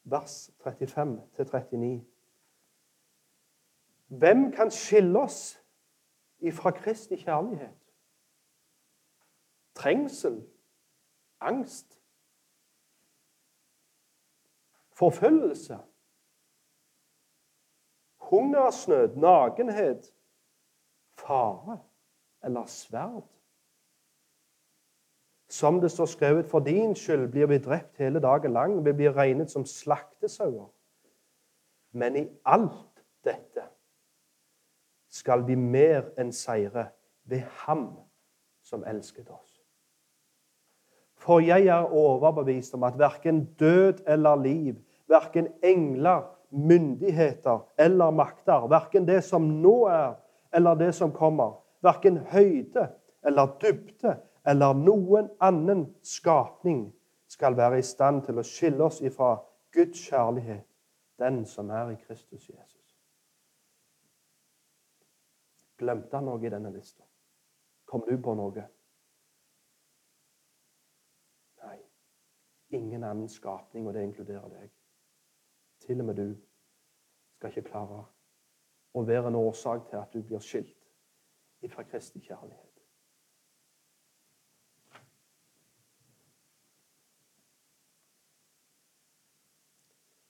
[0.04, 2.04] vers 35-39.
[4.06, 5.62] Hvem kan skille oss
[6.38, 7.92] ifra Kristi kjærlighet?
[9.74, 10.48] Trengsel?
[11.40, 12.00] Angst?
[14.92, 15.78] Forfølgelse?
[18.16, 19.16] Hungersnød?
[19.16, 20.14] Nakenhet?
[21.18, 21.80] Fare
[22.42, 23.35] eller sverd?
[25.56, 28.76] Som det står skrevet, for din skyld blir vi drept hele dagen lang.
[28.84, 30.68] Vi blir regnet som slaktesauer.
[31.96, 33.64] Men i alt dette
[35.08, 36.90] skal vi mer enn seire
[37.24, 37.88] ved Ham
[38.66, 39.62] som elsket oss.
[41.16, 44.76] For jeg er overbevist om at verken død eller liv,
[45.08, 50.18] verken engler, myndigheter eller makter, verken det som nå er
[50.52, 52.90] eller det som kommer, verken høyde
[53.24, 56.86] eller dybde eller noen annen skapning
[57.26, 59.34] skal være i stand til å skille oss ifra
[59.74, 60.64] Guds kjærlighet
[61.18, 62.96] den som er i Kristus Jesus.
[65.76, 67.04] Glemte han noe i denne lista?
[67.86, 68.64] Kom du på noe?
[71.62, 71.78] Nei.
[72.78, 74.70] Ingen annen skapning, og det inkluderer deg.
[75.84, 76.28] Til og med du
[77.36, 78.04] skal ikke klare
[78.96, 80.88] å være en årsak til at du blir skilt
[81.66, 82.65] ifra Kristi kjærlighet.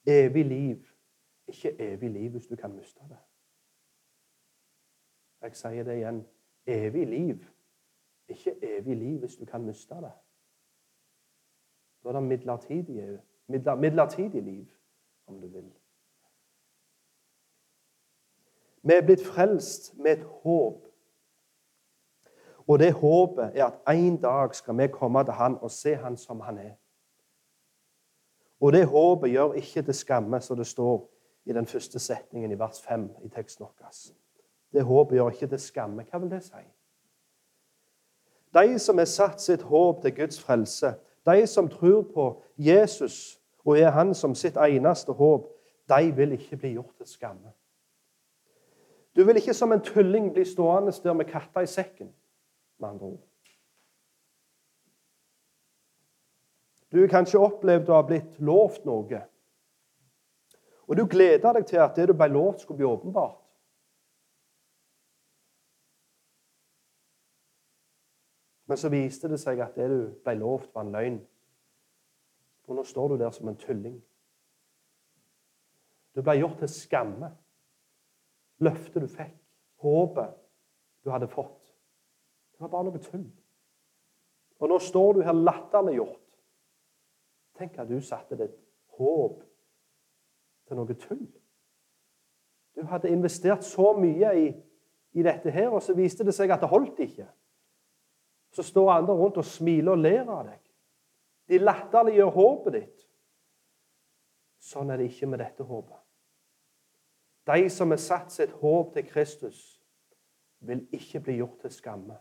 [0.07, 0.85] Evig liv.
[1.47, 3.17] Ikke evig liv hvis du kan miste det.
[5.41, 6.27] Jeg sier det igjen.
[6.65, 7.45] Evig liv.
[8.27, 10.11] Ikke evig liv hvis du kan miste det.
[12.03, 14.65] Da er det midlertidig, midlertidig liv,
[15.27, 15.73] om du vil.
[18.83, 20.85] Vi er blitt frelst med et håp.
[22.67, 26.17] Og det håpet er at en dag skal vi komme til Han og se Han
[26.17, 26.75] som Han er.
[28.61, 31.09] Og det håpet gjør ikke til skamme, som det står
[31.45, 33.91] i den første setningen i vers 5 i teksten vår.
[34.73, 36.03] Det håpet gjør ikke til skamme.
[36.03, 36.63] Hva vil det si?
[38.53, 40.93] De som har satt sitt håp til Guds frelse,
[41.25, 45.47] de som tror på Jesus og er Han som sitt eneste håp,
[45.89, 47.51] de vil ikke bli gjort til skamme.
[49.15, 52.13] Du vil ikke som en tulling bli stående der med katta i sekken,
[52.79, 53.23] med andre ord.
[56.97, 59.19] Du har kanskje opplevd å ha blitt lovt noe.
[60.89, 63.37] Og du gleder deg til at det du ble lovt, skulle bli åpenbart.
[68.65, 71.21] Men så viste det seg at det du ble lovt, var en løgn.
[72.65, 74.01] Og nå står du der som en tulling.
[76.17, 77.29] Du ble gjort til skamme.
[78.65, 79.37] Løftet du fikk,
[79.85, 80.33] håpet
[81.05, 81.75] du hadde fått,
[82.57, 83.27] det var bare noe tull.
[84.57, 86.26] Og nå står du her latterliggjort.
[87.57, 88.55] Tenk at du satte ditt
[88.97, 89.41] håp
[90.67, 91.25] til noe tull.
[92.77, 94.47] Du hadde investert så mye i,
[95.17, 97.25] i dette her, og så viste det seg at det holdt ikke.
[98.53, 100.61] Så står andre rundt og smiler og ler av deg.
[101.47, 103.07] De latterliggjør håpet ditt.
[104.61, 105.99] Sånn er det ikke med dette håpet.
[107.47, 109.59] De som har satt sitt håp til Kristus,
[110.59, 112.17] vil ikke bli gjort til skamme.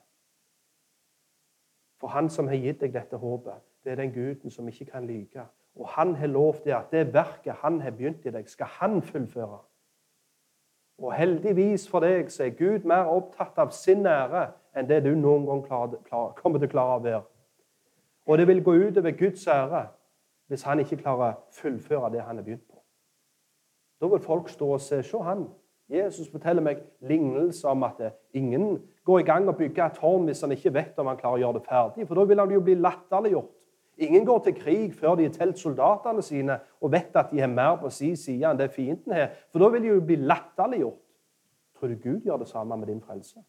[2.01, 5.07] For han som har gitt deg dette håpet, det er den guden som ikke kan
[5.07, 5.45] lyge.
[5.76, 9.03] Og han har lovt deg at det verket han har begynt i deg, skal han
[9.03, 9.59] fullføre.
[10.99, 15.12] Og heldigvis for deg så er Gud mer opptatt av sin ære enn det du
[15.14, 17.22] noen gang kommer til å klare å være.
[18.26, 19.84] Og det vil gå utover Guds ære
[20.51, 22.80] hvis han ikke klarer å fullføre det han har begynt på.
[24.01, 25.03] Da vil folk stå og se.
[25.03, 25.47] Se han.
[25.89, 28.01] Jesus forteller meg lignelse om at
[28.34, 31.39] ingen går i gang og bygger et tårn hvis han ikke vet om han klarer
[31.39, 32.07] å gjøre det ferdig.
[32.09, 33.56] For da vil han jo bli latterliggjort.
[33.97, 37.49] Ingen går til krig før de har telt soldatene sine og vet at de har
[37.49, 39.31] mer på sin side enn det fienden har.
[39.53, 41.03] For da vil de jo bli latterliggjort.
[41.77, 43.41] Tror du Gud gjør det samme med din frelse?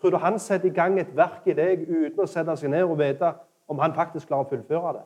[0.00, 2.88] Tror du han setter i gang et verk i deg uten å sette seg ned
[2.88, 3.34] og vite
[3.68, 5.04] om han faktisk klarer å fullføre det?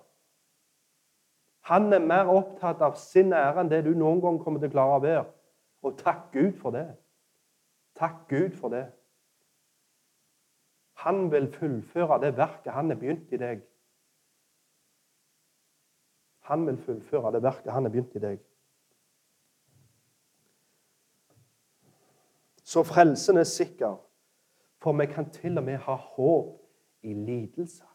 [1.66, 4.76] Han er mer opptatt av sin ære enn det du noen gang kommer til å
[4.76, 5.24] klare å være.
[5.82, 6.86] Og takk Gud for det.
[7.98, 8.86] Takk Gud for det.
[11.02, 13.66] Han vil fullføre det verket han har begynt i deg.
[16.46, 18.38] Han vil fullføre det verket han har begynt i deg.
[22.62, 23.96] Så frelsen er sikker.
[24.82, 26.62] For vi kan til og med ha håp
[27.02, 27.86] i lidelser.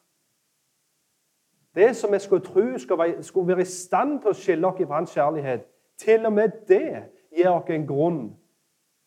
[1.75, 2.77] Det som vi skulle tro
[3.21, 7.05] skulle være i stand til å skille oss fra hans kjærlighet, til og med det
[7.31, 8.23] gir oss en grunn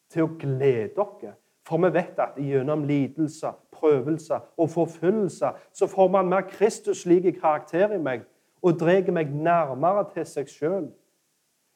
[0.09, 1.27] til å glede oss.
[1.69, 7.93] For vi vet at gjennom lidelser, prøvelser og forfølgelser så får man mer Kristus-like karakter
[7.93, 8.25] i meg
[8.65, 10.87] og drar meg nærmere til seg sjøl.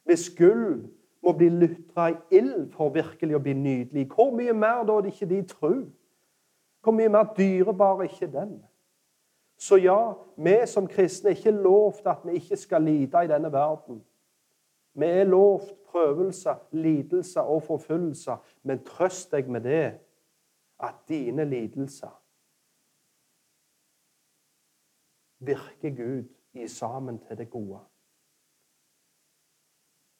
[0.08, 0.86] Hvis gull
[1.22, 5.04] må bli lutra i ild for virkelig å bli nydelig, hvor mye mer da er
[5.04, 5.82] det ikke de tror?
[6.80, 8.54] Hvor mye mer dyrebar er ikke den?
[9.58, 9.98] Så ja,
[10.38, 14.00] vi som kristne er ikke lovt at vi ikke skal lide i denne verden.
[14.94, 19.98] Vi er lovt prøvelser, lidelser og forfølgelser, men trøst deg med det
[20.80, 22.14] at dine lidelser
[25.38, 27.80] virker Gud i sammen til det gode.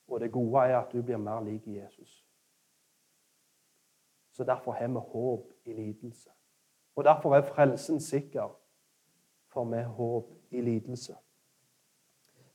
[0.09, 2.25] Og det gode er at du blir mer lik Jesus.
[4.33, 6.31] Så derfor har vi håp i lidelse.
[6.97, 8.59] Og Derfor er frelsen sikker,
[9.53, 11.15] for vi har håp i lidelse.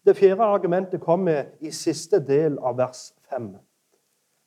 [0.06, 3.56] Det fjerde argumentet kommer i siste del av vers 5.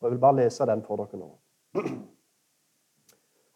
[0.01, 1.31] Og Jeg vil bare lese den for dere nå.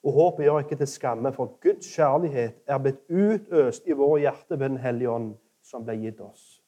[0.04, 4.56] Og håpet gjør ikke til skamme, for Guds kjærlighet er blitt utøst i våre hjerter
[4.56, 6.60] ved Den hellige ånd, som ble gitt oss.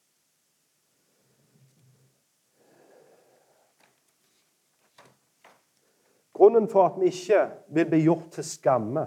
[6.32, 9.04] Grunnen for at vi ikke vil bli gjort til skamme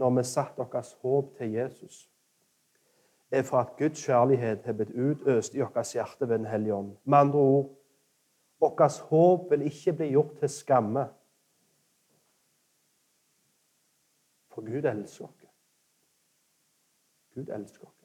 [0.00, 2.08] når vi satte deres håp til Jesus,
[3.30, 6.96] er for at Guds kjærlighet har blitt utøst i vårt hjerte ved Den hellige ånd.
[7.04, 7.70] Med andre ord
[8.60, 11.06] vårt håp vil ikke bli gjort til skamme.
[14.52, 15.48] For Gud elsker oss.
[17.34, 18.01] Gud elsker oss.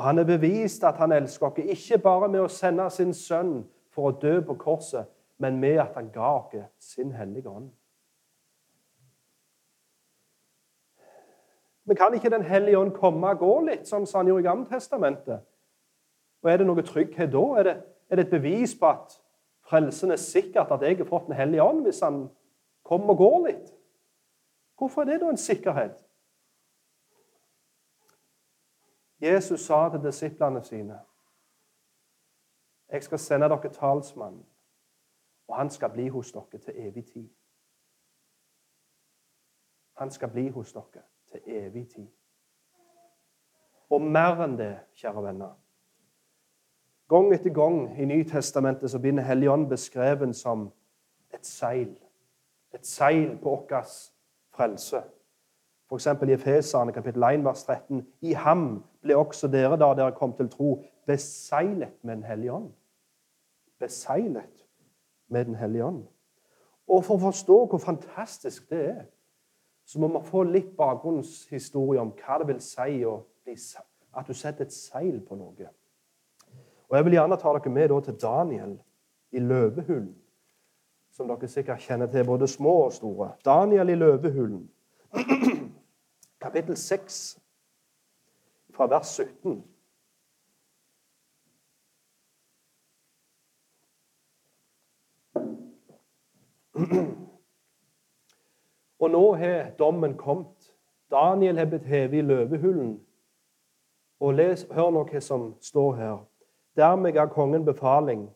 [0.00, 3.66] Og han har bevist at han elsker oss, ikke bare med å sende sin sønn
[3.92, 7.66] for å dø på korset, men med at han ga oss sin hellige ånd.
[11.84, 14.48] Men kan ikke Den hellige ånd komme og gå litt, sånn som han gjorde i
[14.48, 15.44] Gammeltestamentet?
[16.42, 17.44] Og Er det noe trygghet da?
[17.58, 17.76] Er det,
[18.08, 19.20] er det et bevis på at
[19.68, 22.30] frelsen er sikkert, at jeg har fått Den hellige ånd, hvis han
[22.88, 23.74] kommer og går litt?
[24.78, 26.00] Hvorfor er det da en sikkerhet?
[29.20, 31.00] Jesus sa til disiplene sine
[32.90, 34.46] jeg skal sende dere talsmannen,
[35.48, 37.28] og han skal bli hos dere til evig tid.
[39.98, 42.08] Han skal bli hos dere til evig tid.
[43.90, 45.54] Og mer enn det, kjære venner.
[47.10, 50.72] Gang etter gang i Nytestamentet så blir Den hellige ånd beskrevet som
[51.34, 51.96] et seil.
[52.74, 53.84] Et seil på vår
[54.54, 55.02] frelse.
[55.90, 56.06] F.eks.
[56.06, 58.06] i Efeserne kapittel 1 vers 13.
[58.20, 62.70] I ham ble også dere, da dere kom til tro, beseglet med Den hellige ånd.
[63.78, 64.66] Beseglet
[65.28, 66.04] med Den hellige ånd.
[66.88, 69.02] Og for å forstå hvor fantastisk det er,
[69.86, 74.74] så må man få litt bakgrunnshistorie om hva det vil si at du setter et
[74.74, 75.70] seil på noe.
[76.90, 78.76] Og Jeg vil gjerne ta dere med til Daniel
[79.32, 80.14] i løvehulen,
[81.10, 83.32] som dere sikkert kjenner til, både små og store.
[83.44, 84.70] Daniel i løvehulen,
[86.40, 87.40] kapittel 6,
[88.74, 89.64] fra vers 17.
[98.98, 100.72] Og nå har dommen kommet.
[101.10, 103.00] Daniel har blitt hevet i løvehulen.
[104.20, 106.18] Og les, hør nå hva som står her.
[106.76, 108.28] Dermed ga kongen befaling,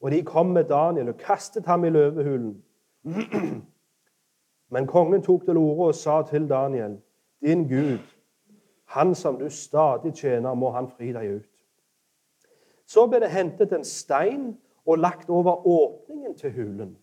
[0.00, 2.54] og de kom med Daniel og kastet ham i løvehulen.
[4.72, 6.96] Men kongen tok til orde og sa til Daniel,
[7.44, 7.98] din Gud,
[8.84, 11.50] han som du stadig tjener, må han fri deg ut.
[12.86, 16.96] Så ble det hentet en stein og lagt over åpningen til hulen.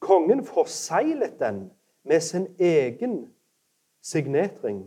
[0.00, 1.70] Kongen forseglet den
[2.04, 3.34] med sin egen
[4.02, 4.86] signetring.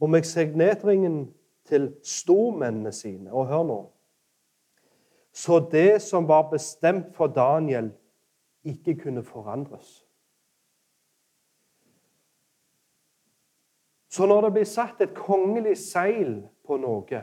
[0.00, 3.32] Og med signetringen til stormennene sine.
[3.32, 3.78] Og hør nå
[5.32, 7.92] Så det som var bestemt for Daniel,
[8.64, 10.07] ikke kunne forandres.
[14.08, 17.22] Så når det blir satt et kongelig seil på noe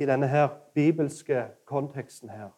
[0.00, 2.50] i denne her bibelske konteksten her,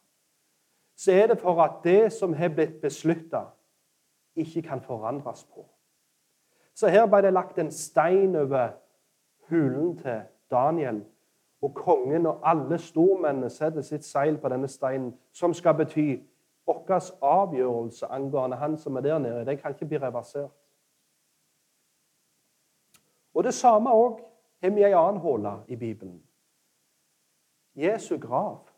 [0.97, 3.49] så er det for at det som har blitt beslutta,
[4.37, 5.67] ikke kan forandres på.
[6.75, 8.69] Så her ble det lagt en stein over
[9.51, 11.05] hulen til Daniel.
[11.63, 16.19] Og kongen og alle stormennene setter sitt seil på denne steinen, som skal bety
[16.67, 19.47] vår avgjørelse angående han som er der nede.
[19.47, 20.53] Den kan ikke bli reversert.
[23.35, 24.21] Og Det samme òg
[24.63, 26.23] har vi i ei annen håle i Bibelen.
[27.75, 28.69] Jesu grav.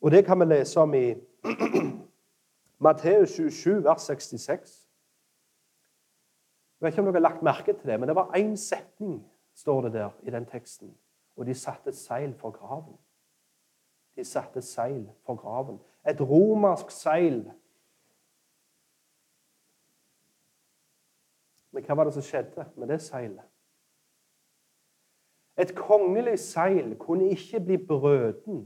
[0.00, 1.14] Og det kan vi lese om i
[2.84, 4.88] Matteus 27, vers 66.
[6.80, 9.20] Jeg vet ikke om dere har lagt merke til det, men det var én setning
[9.54, 10.94] står det der i den teksten.
[11.36, 12.96] Og de satte seil for graven.
[14.16, 15.80] De satte seil for graven.
[16.08, 17.52] Et romersk seil.
[21.72, 23.46] Men hva var det som skjedde med det seilet?
[25.60, 28.64] Et kongelig seil kunne ikke bli brøden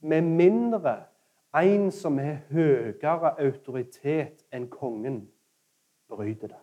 [0.00, 0.96] med mindre
[1.56, 5.22] en som har høyere autoritet enn kongen,
[6.08, 6.60] bryter det.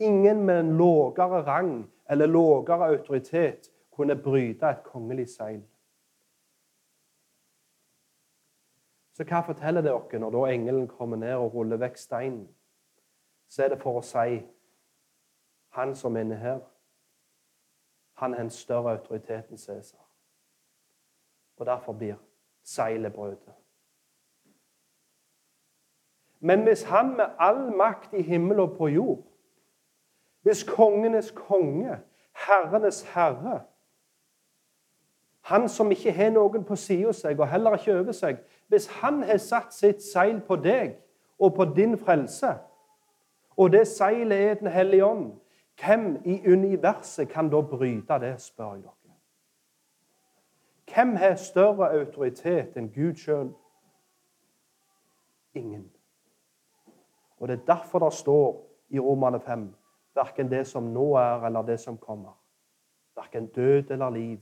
[0.00, 1.74] Ingen med en lavere rang
[2.10, 5.60] eller lavere autoritet kunne bryte et kongelig seil.
[9.12, 12.46] Så hva forteller det oss når da engelen kommer ned og ruller vekk steinen?
[13.50, 14.40] Så er det for å si
[15.74, 16.60] han som er inne her,
[18.20, 20.04] han har en større autoritet enn Cæsar.
[21.56, 22.18] Og derfor blir
[22.62, 23.50] seilet brutt.
[26.40, 29.24] Men hvis han med all makt i himmel og på jord,
[30.42, 31.98] hvis kongenes konge,
[32.46, 33.60] herrenes herre,
[35.40, 39.22] han som ikke har noen på sida seg og heller ikke over seg, hvis han
[39.22, 40.94] har satt sitt seil på deg
[41.38, 42.54] og på din frelse,
[43.60, 45.32] og det seilet er Den hellige ånd,
[45.84, 49.16] hvem i universet kan da bryte det, spør jeg dere.
[50.94, 53.52] Hvem har større autoritet enn Gud sjøl?
[55.54, 55.90] ingen.
[57.38, 59.74] Og det er derfor det står i Romane 5
[60.14, 62.38] verken det som nå er, eller det som kommer.
[63.16, 64.38] Verken død eller liv.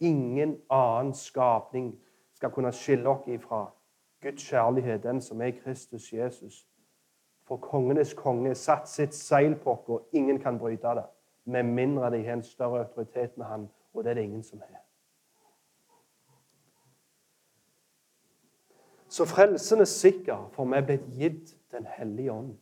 [0.00, 1.98] Ingen annen skapning
[2.34, 3.70] skal kunne skille oss ifra
[4.22, 6.66] Guds kjærlighet, den som er Kristus Jesus.
[7.50, 11.02] For kongenes konge satt sitt seil på oss, og ingen kan bryte det.
[11.50, 14.60] Med mindre de har en større autoritet med han, og det er det ingen som
[14.62, 14.78] har.
[19.08, 22.54] Så frelsen er sikker, for vi er blitt gitt Den hellige ånd.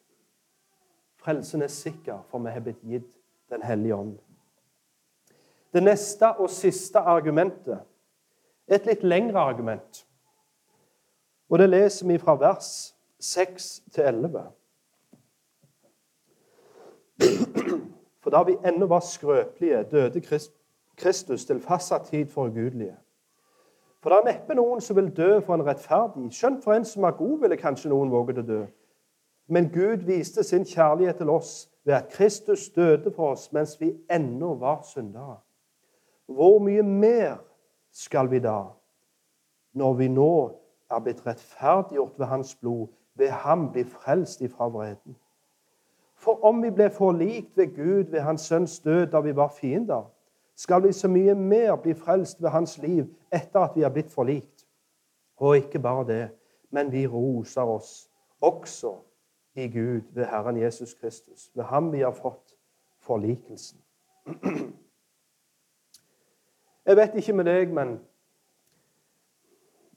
[1.17, 3.13] Frelsen er sikker, for vi har blitt gitt
[3.51, 4.19] Den hellige ånd.
[5.73, 7.85] Det neste og siste argumentet
[8.69, 10.07] et litt lengre argument.
[11.51, 14.49] Og det leser vi fra vers 6 til 11.
[18.23, 20.21] For da vi ennå var skrøpelige, døde
[20.97, 22.97] Kristus til fastsatt tid for ugudelige.
[24.03, 26.29] For det er neppe noen som vil dø for en rettferdig.
[26.35, 28.61] Skjønt for en som er god, ville kanskje noen våget å dø.
[29.49, 33.95] Men Gud viste sin kjærlighet til oss ved at Kristus døde for oss mens vi
[34.13, 35.39] ennå var syndere.
[36.29, 37.39] Hvor mye mer
[37.93, 38.69] skal vi da,
[39.73, 40.33] når vi nå
[40.91, 45.17] er blitt rettferdiggjort ved Hans blod, ved ham bli frelst ifra vreden?
[46.19, 50.09] For om vi ble forlikt ved Gud ved Hans sønns død da vi var fiender,
[50.59, 54.11] skal vi så mye mer bli frelst ved Hans liv etter at vi er blitt
[54.11, 54.67] forlikt.
[55.39, 56.25] Og ikke bare det,
[56.71, 58.09] men vi roser oss
[58.41, 58.97] også
[59.55, 61.51] i Gud ved Herren Jesus Kristus.
[61.55, 62.55] Ved ham vi har fått
[63.01, 63.79] forlikelsen.
[66.87, 67.99] Jeg vet ikke med deg, men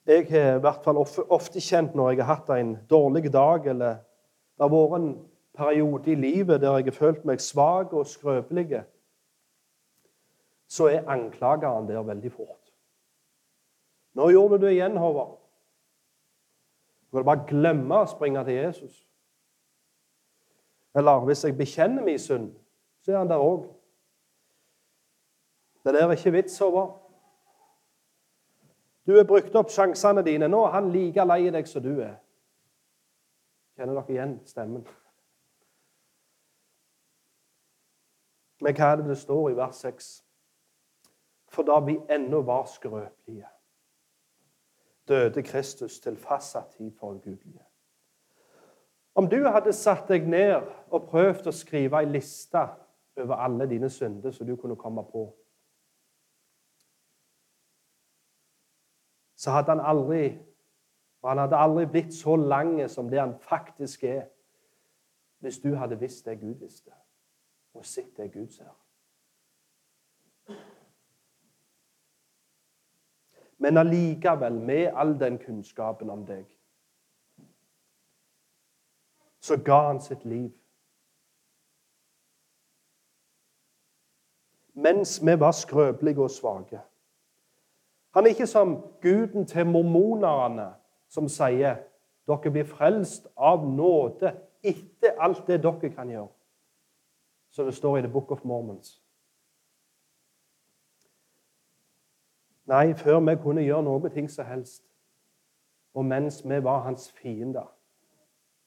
[0.05, 0.97] jeg har i hvert fall
[1.29, 4.01] ofte kjent når jeg har hatt en dårlig dag, eller
[4.57, 5.13] det har vært en
[5.53, 8.83] periode i livet der jeg har følt meg svak og skrøpelig,
[10.67, 12.73] så er anklageren der veldig fort.
[14.13, 15.37] 'Nå gjorde du det igjen, Håvard.'
[17.11, 19.07] Du kan bare glemme å springe til Jesus.
[20.95, 22.53] Eller hvis jeg bekjenner min synd,
[23.01, 23.65] så er han der òg.
[25.83, 27.01] Det der er ikke vits Håvard.
[29.07, 30.47] Du har brukt opp sjansene dine.
[30.47, 32.15] Nå er han like lei deg som du er.
[33.75, 34.85] Kjenner dere igjen stemmen?
[38.61, 40.11] Men hva det står i vers 6?
[41.51, 43.47] For da vi ennå var skrøpelige,
[45.07, 47.65] døde Kristus til fastsatt tid for ugudelige.
[49.15, 52.61] Om du hadde satt deg ned og prøvd å skrive ei liste
[53.19, 55.25] over alle dine synder som du kunne komme på,
[59.35, 60.37] så hadde han aldri
[61.21, 64.23] og han hadde aldri blitt så lang som det han faktisk er,
[65.39, 66.91] hvis du hadde visst det Gud visste,
[67.73, 68.71] og sett det Gud ser.
[73.61, 76.45] Men allikevel, med all den kunnskapen om deg,
[79.41, 80.49] så ga han sitt liv.
[84.73, 86.81] Mens vi var skrøpelige og svake.
[88.13, 90.71] Han er ikke som guden til mormonerne,
[91.09, 91.83] som sier
[92.27, 96.31] dere blir frelst av nåde etter alt det dere kan gjøre.
[97.51, 99.01] Så det står i The Book of Mormons.
[102.65, 104.83] Nei, før vi kunne gjøre noe ting som helst,
[105.93, 107.67] og mens vi var hans fiender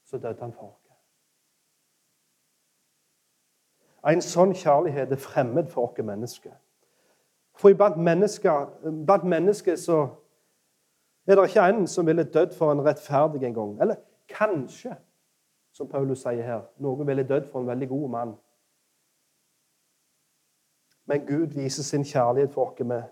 [0.05, 0.81] så døde han for oss.
[4.05, 6.53] En sånn kjærlighet er fremmed for oss mennesker.
[7.57, 8.67] For blant mennesker,
[9.07, 10.03] blant mennesker så
[11.27, 13.77] er det ikke en som ville dødd for en rettferdig en gang.
[13.81, 14.93] Eller kanskje,
[15.73, 18.35] som Paulus sier her, noen ville dødd for en veldig god mann.
[21.07, 23.03] Men Gud viser sin kjærlighet for oss med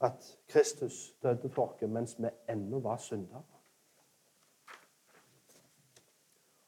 [0.00, 3.42] at Kristus døde for oss mens vi ennå var syndere.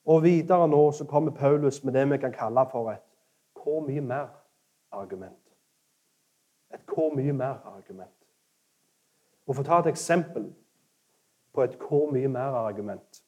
[0.05, 3.03] Og videre nå så kommer Paulus med det vi kan kalle for et
[3.55, 5.55] 'hvor mye mer'-argument.
[6.75, 8.27] Et 'hvor mye mer'-argument.
[9.47, 10.55] Og For å ta et eksempel
[11.55, 13.25] på et 'hvor mye mer'-argument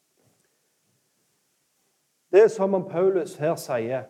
[2.33, 4.03] Det er som om Paulus her sier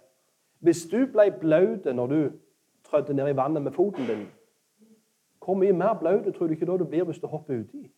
[0.59, 2.32] Hvis du ble blaut når du
[2.95, 4.26] trødde ned i vannet med foten din,
[5.45, 7.90] hvor mye mer blaut tror du ikke da du blir hvis du hopper uti?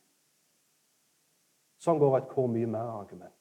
[1.78, 3.34] Sånn går et 'hvor mye mer'-argument.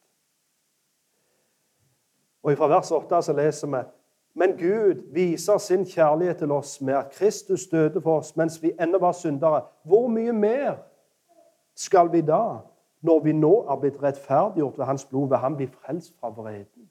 [2.43, 3.83] Og Fra vers 8 så leser vi
[4.37, 8.73] men Gud viser sin kjærlighet til oss med at Kristus døde for oss mens vi
[8.81, 9.61] ennå var syndere.
[9.83, 10.75] Hvor mye mer
[11.75, 12.57] skal vi da,
[13.01, 16.89] når vi nå er blitt rettferdiggjort ved Hans blod, ved Ham bli frelst fra vreden?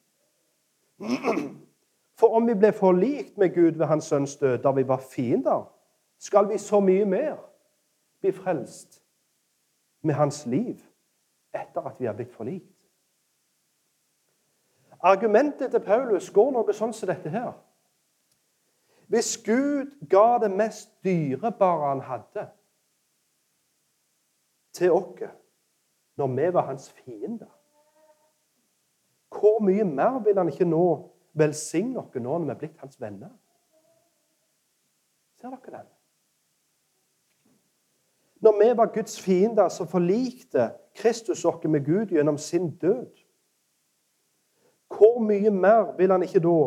[2.14, 5.64] For om vi ble forlikt med Gud ved Hans sønns død da vi var fiender,
[6.18, 7.36] skal vi så mye mer
[8.20, 9.02] bli frelst
[10.02, 10.78] med Hans liv
[11.54, 12.70] etter at vi er blitt forlikt.
[15.04, 17.52] Argumentet til Paulus går noe sånn som dette her.
[19.12, 22.46] Hvis Gud ga det mest dyrebare han hadde,
[24.74, 25.20] til oss
[26.16, 27.50] når vi var hans fiender,
[29.28, 30.86] hvor mye mer vil han ikke nå
[31.34, 33.32] velsigne oss nå når vi er blitt hans venner?
[35.40, 35.90] Ser dere den?
[38.44, 43.06] Når vi var Guds fiender, så forlikte Kristus oss med Gud gjennom sin død.
[44.88, 46.58] Hvor mye mer vil han ikke da,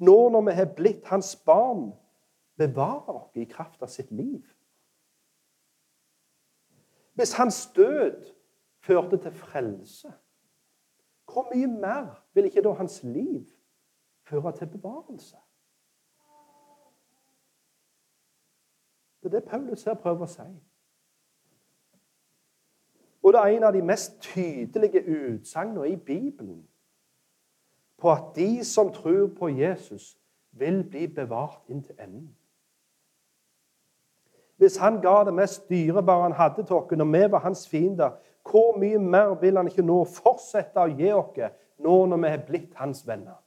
[0.00, 1.90] nå når vi har blitt hans barn,
[2.56, 4.40] bevare oss i kraft av sitt liv?
[7.14, 8.32] Hvis hans død
[8.80, 10.12] førte til frelse,
[11.28, 13.44] hvor mye mer vil ikke da hans liv
[14.30, 15.36] føre til bevarelse?
[19.22, 20.48] Det er det Paulus her prøver å si.
[23.20, 26.62] Og det er en av de mest tydelige utsagnene i Bibelen
[28.00, 30.16] på at de som tror på Jesus,
[30.52, 32.36] vil bli bevart inntil enden.
[34.56, 38.10] Hvis han ga det mest dyrebare han hadde til oss når vi var hans fiender,
[38.50, 41.38] hvor mye mer vil han ikke nå fortsette å gi oss
[41.78, 43.38] nå når vi er blitt hans venner?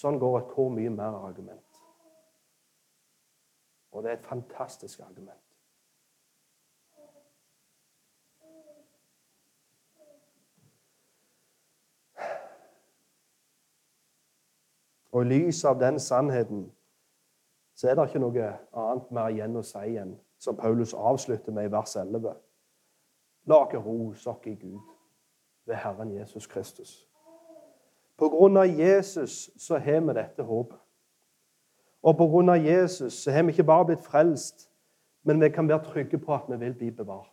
[0.00, 1.80] Sånn går et hvor mye mer-argument.
[3.92, 5.36] Og det er et fantastisk argument.
[15.10, 16.68] Og i lys av den sannheten
[17.74, 21.66] så er det ikke noe annet mer igjen å si enn som Paulus avslutter med
[21.66, 22.32] i vers 11.
[23.50, 24.80] La oss ro, oss i Gud
[25.66, 27.09] ved Herren Jesus Kristus.
[28.20, 30.78] På grunn av Jesus så har vi dette håpet.
[32.04, 34.66] Og på grunn av Jesus så har vi ikke bare blitt frelst,
[35.24, 37.32] men vi kan være trygge på at vi vil bli bevart.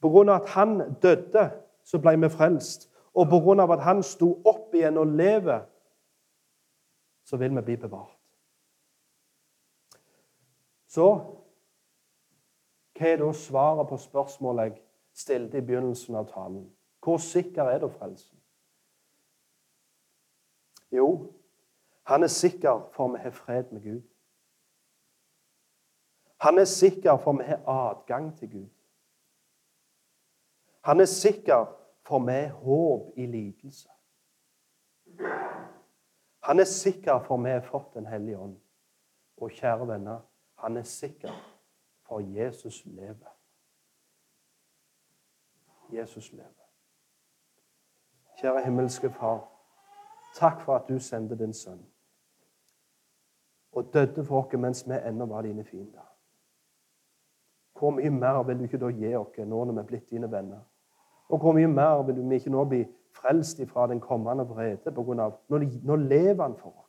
[0.00, 1.48] På grunn av at han døde,
[1.84, 2.90] så ble vi frelst.
[3.16, 5.64] Og på grunn av at han sto opp igjen og lever,
[7.24, 8.12] så vil vi bli bevart.
[10.92, 11.08] Så
[12.96, 14.80] hva er da svaret på spørsmålet jeg
[15.16, 16.66] stilte i begynnelsen av talen?
[17.04, 18.35] Hvor sikker er da frelsen?
[20.92, 21.32] Jo,
[22.06, 24.02] han er sikker for vi har fred med Gud.
[26.40, 28.68] Han er sikker for vi har adgang til Gud.
[30.80, 31.66] Han er sikker
[32.06, 33.88] for vi har håp i lidelse.
[36.42, 38.60] Han er sikker for vi har fått Den hellige ånd.
[39.36, 40.20] Og kjære venner,
[40.54, 41.32] han er sikker
[42.06, 43.32] for Jesus lever.
[45.92, 46.66] Jesus lever.
[48.38, 49.55] Kjære himmelske Far,
[50.36, 51.80] takk for at du sendte din sønn
[53.76, 56.04] og døde for oss mens vi ennå var dine fiender.
[57.78, 60.30] Hvor mye mer vil du ikke da gi oss nå når vi er blitt dine
[60.32, 60.62] venner?
[61.28, 65.04] Og hvor mye mer vil vi ikke nå bli frelst ifra den kommende vrede på
[65.04, 66.86] grunn av Nå, nå lever han for oss.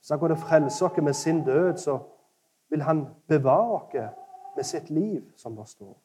[0.00, 1.98] Så han kunne frelse oss med sin død, så
[2.70, 3.96] vil han bevare oss
[4.56, 5.96] med sitt liv, som det står.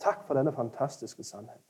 [0.00, 1.67] Takk for denne fantastiske sannheten.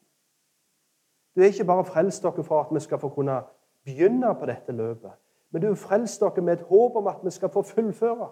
[1.38, 3.42] Du er ikke bare frelst dere for at vi skal få kunne
[3.84, 5.10] begynne på dette løpet,
[5.50, 8.30] men du er frelst dere med et håp om at vi skal få fullføre.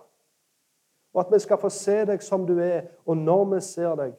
[1.15, 2.81] Og at vi skal få se deg som du er.
[3.07, 4.17] Og når vi ser deg,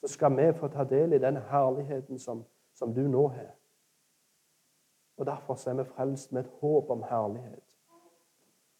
[0.00, 2.44] så skal vi få ta del i den herligheten som,
[2.74, 3.54] som du nå har.
[5.16, 7.62] Og Derfor er vi frelst med et håp om herlighet.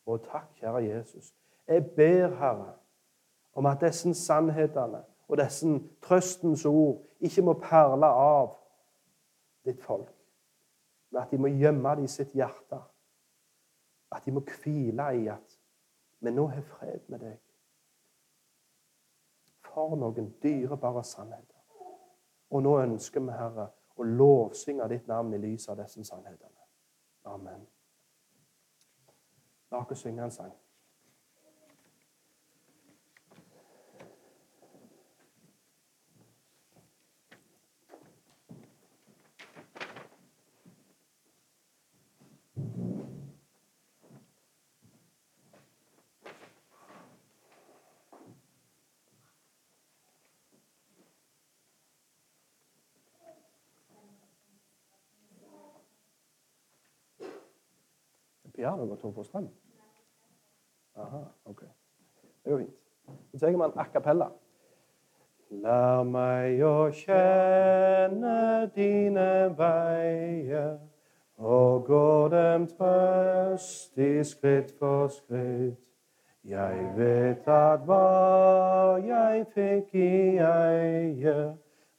[0.06, 1.32] Og takk, kjære Jesus.
[1.68, 2.72] Jeg ber, Herre,
[3.54, 8.56] om at disse sannhetene og disse trøstens ord ikke må perle av
[9.64, 10.10] ditt folk,
[11.10, 12.80] men at de må gjemme det i sitt hjerte.
[14.12, 15.58] At de må hvile i at
[16.22, 17.38] Men nå har fred med deg.
[19.66, 21.58] For noen dyrebare sannheter.
[22.54, 23.64] Og nå ønsker vi, Herre,
[23.98, 26.68] å lovsynge ditt navn i lys av disse sannhetene.
[27.32, 27.66] Amen.
[29.72, 30.54] La oss synge en sang.
[58.62, 59.48] Pianoet går tom for strøm.
[60.96, 61.60] Aha, ok.
[62.44, 62.74] Det går fint.
[63.34, 64.28] Så tenker man a cappella.
[65.50, 68.34] Lær meg å kjenne
[68.76, 69.24] dine
[69.58, 70.76] veier
[71.38, 75.90] og gå dem trøstig skritt for skritt.
[76.46, 81.36] Jeg vet at hva jeg fikk i eie,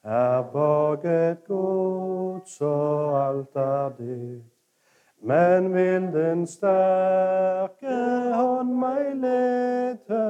[0.03, 4.53] er borget gods og alt er ditt.
[5.26, 7.95] Men vil den sterke
[8.36, 10.24] hånd meg lede,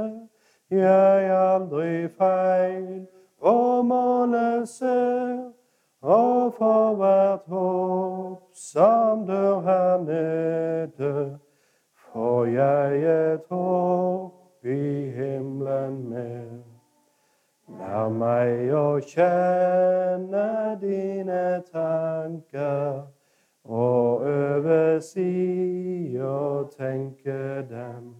[0.69, 3.07] jeg aldri feil.
[3.41, 5.39] På målet ser,
[6.01, 11.39] og for hvert håp som dør her nede,
[12.11, 16.53] får jeg et håp i himmelen mer.
[17.81, 23.22] Lær meg å kjenne dine tanker
[23.63, 28.13] og øve si å tenke dem.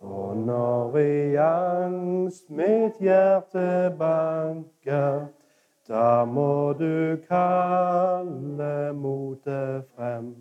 [0.00, 5.26] Og når i angst mitt hjerte banker,
[5.88, 10.34] da må du kalle motet frem.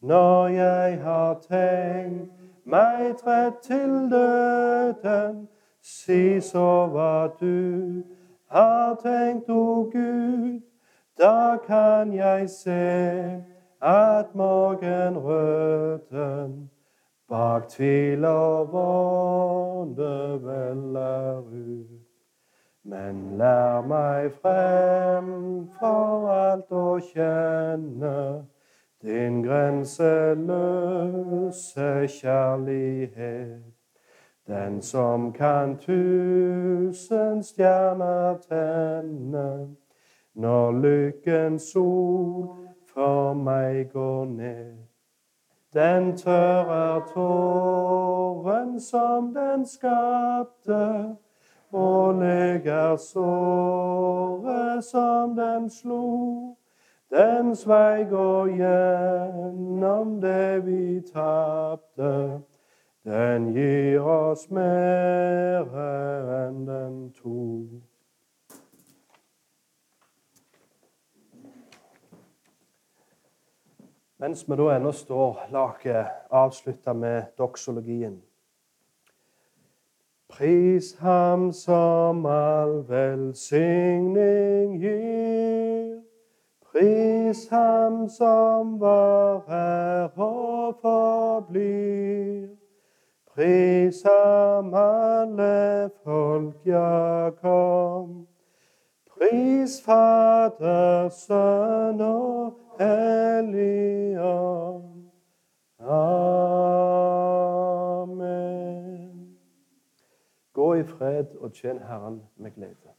[0.00, 2.30] Når jeg har tenkt
[2.64, 5.48] meg trett til døden,
[5.82, 8.02] si så hva du
[8.50, 10.60] har tenkt, o Gud.
[11.18, 13.42] Da kan jeg se
[13.82, 16.70] at morgenrøden
[17.28, 21.86] bak tvil og vonde veller ut.
[22.84, 28.44] Men lær meg frem for alt å kjenne
[29.02, 33.62] din grenseløse kjærlighet.
[34.46, 39.76] Den som kan tusen stjerner tenne
[40.36, 42.56] når lykkens sol
[42.92, 44.76] for meg går ned.
[45.74, 51.16] Den tørrer tåren som den skapte,
[51.72, 56.56] og leger såret som den slo.
[57.10, 62.40] Den svei går gjennom det vi tapte.
[63.04, 65.70] Den gir oss mer
[66.44, 67.85] enn den tok.
[74.18, 75.82] Mens vi da ennå står, la oss
[76.30, 78.22] avslutte med doksologien.
[80.28, 86.00] Pris ham som all velsigning gir.
[86.64, 92.48] Pris ham som var her og forblir.
[93.34, 98.26] Pris ham alle folk, ja, kom.
[99.12, 105.10] Pris Fader, Sønn og Hellig Ånd.
[105.78, 106.26] Amen.
[110.52, 112.95] Gå i fred og tjen Herren med glede.